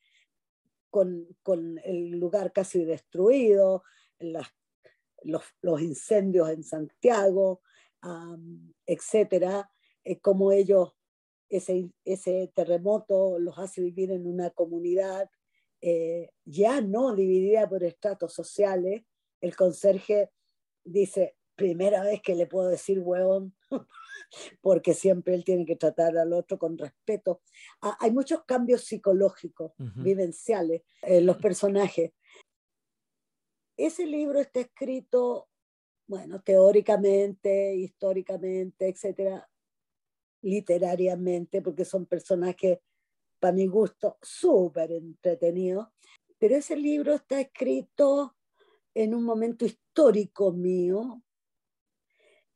[0.91, 3.83] con, con el lugar casi destruido,
[4.19, 4.47] los,
[5.63, 7.61] los, incendios en Santiago,
[8.87, 9.71] etcétera,
[10.05, 10.93] eh, como ellos,
[11.49, 15.31] ese, ese terremoto los hace vivir en una comunidad
[15.81, 19.05] eh, ya no dividida por estratos sociales.
[19.41, 20.31] El conserje
[20.85, 23.55] dice, primera vez que le puedo decir huevón,
[24.61, 27.43] porque siempre él tiene que tratar al otro con respeto.
[27.83, 32.13] Ah, hay muchos cambios psicológicos, vivenciales en los personajes.
[33.77, 35.49] Ese libro está escrito,
[36.07, 39.49] bueno, teóricamente, históricamente, etcétera,
[40.43, 42.79] literariamente, porque son personajes,
[43.39, 45.89] para mi gusto, súper entretenidos.
[46.39, 48.37] Pero ese libro está escrito
[48.95, 51.23] en un momento histórico mío,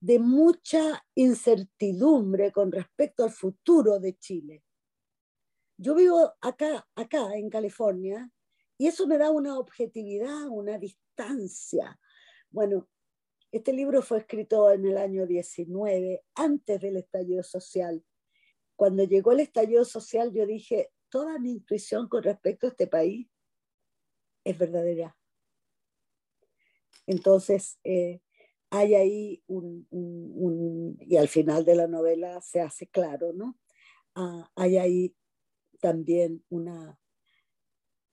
[0.01, 4.65] de mucha incertidumbre con respecto al futuro de Chile.
[5.77, 8.31] Yo vivo acá, acá en California,
[8.79, 12.01] y eso me da una objetividad, una distancia.
[12.51, 12.89] Bueno,
[13.53, 18.03] este libro fue escrito en el año 19, antes del estallido social.
[18.77, 23.29] Cuando llegó el estallido social, yo dije, toda mi intuición con respecto a este país
[24.45, 25.17] es verdadera.
[27.07, 28.21] Entonces, eh,
[28.71, 33.59] hay ahí un, y al final de la novela se hace claro, ¿no?
[34.15, 35.17] Ah, hay ahí
[35.81, 36.99] también una,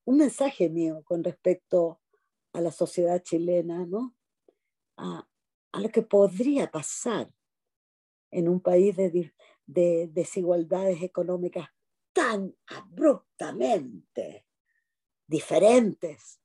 [0.06, 2.02] un mensaje mío con respecto
[2.54, 4.16] a la sociedad chilena, ¿no?
[4.98, 5.28] A,
[5.74, 7.32] lo que podría pasar
[8.32, 9.32] en un país de,
[9.68, 11.70] de desigualdades económicas
[12.14, 14.48] tan abruptamente
[15.28, 16.42] diferentes.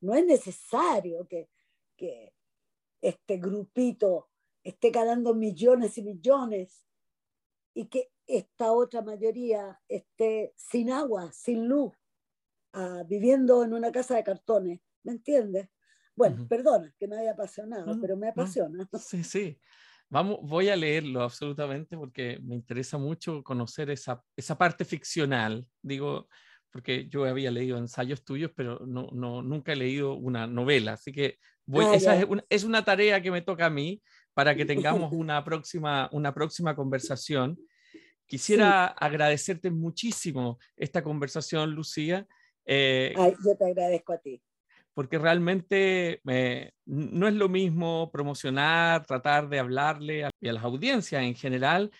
[0.00, 1.48] No es necesario que,
[1.96, 2.34] que
[3.00, 4.28] este grupito
[4.62, 6.86] esté ganando millones y millones
[7.74, 11.92] y que esta otra mayoría esté sin agua, sin luz,
[12.72, 14.80] ah, viviendo en una casa de cartones.
[15.04, 15.68] ¿Me entiendes?
[16.16, 18.88] Bueno, perdona que me haya apasionado, pero me apasiona.
[19.00, 19.60] Sí, sí.
[20.08, 25.66] Vamos, voy a leerlo absolutamente porque me interesa mucho conocer esa, esa parte ficcional.
[25.82, 26.28] Digo,
[26.70, 31.12] porque yo había leído ensayos tuyos, pero no, no, nunca he leído una novela, así
[31.12, 34.02] que voy, ah, esa es una, es una, tarea que me toca a mí
[34.34, 37.58] para que tengamos una próxima, una próxima conversación.
[38.26, 42.26] Quisiera agradecerte muchísimo esta conversación, Lucía.
[42.64, 44.42] Eh, yo te agradezco a ti.
[44.94, 51.22] Porque realmente eh, no es lo mismo promocionar, tratar de hablarle a, a las audiencias
[51.22, 51.90] en general,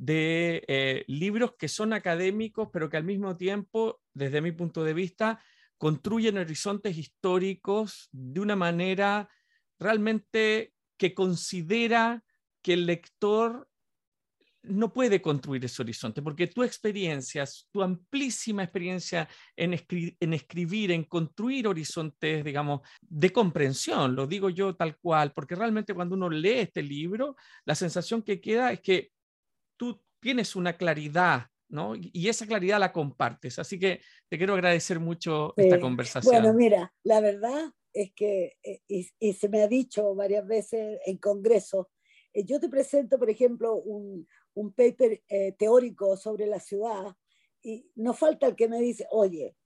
[0.00, 4.94] de eh, libros que son académicos, pero que al mismo tiempo, desde mi punto de
[4.94, 5.42] vista,
[5.80, 9.30] construyen horizontes históricos de una manera
[9.78, 12.22] realmente que considera
[12.62, 13.66] que el lector
[14.62, 19.26] no puede construir ese horizonte, porque tu experiencia, tu amplísima experiencia
[19.56, 25.94] en, escribir, en construir horizontes, digamos, de comprensión, lo digo yo tal cual, porque realmente
[25.94, 29.12] cuando uno lee este libro, la sensación que queda es que
[29.78, 31.94] tú tienes una claridad, ¿no?
[31.96, 33.58] Y esa claridad la compartes.
[33.58, 36.34] Así que te quiero agradecer mucho esta conversación.
[36.34, 41.16] Bueno, mira, la verdad es que, eh, y, se me ha dicho varias veces en
[41.18, 41.90] congreso,
[42.32, 47.16] eh, yo te presento, por ejemplo, un, un paper eh, teórico sobre la ciudad
[47.62, 49.56] y no falta el que me dice, oye,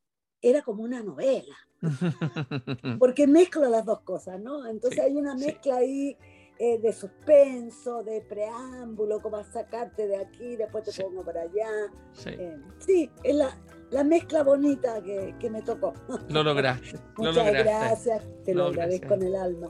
[0.41, 1.57] era como una novela,
[2.99, 4.67] porque mezcla las dos cosas, ¿no?
[4.67, 6.17] Entonces hay una mezcla ahí
[6.59, 11.69] eh, de suspenso, de preámbulo, como a sacarte de aquí, después te pongo para allá.
[12.13, 13.59] Sí, eh, sí es la,
[13.91, 15.93] la, mezcla bonita que, que, me tocó.
[16.29, 16.99] Lo lograste.
[17.17, 19.69] Muchas gracias, te lo, agradezco en el alma.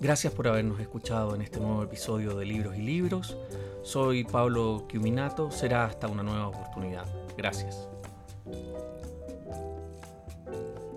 [0.00, 3.36] Gracias por habernos escuchado en este nuevo episodio de Libros y Libros.
[3.82, 5.50] Soy Pablo Quiminato.
[5.50, 7.04] Será hasta una nueva oportunidad.
[7.36, 7.88] Gracias.
[10.50, 10.87] Thank you.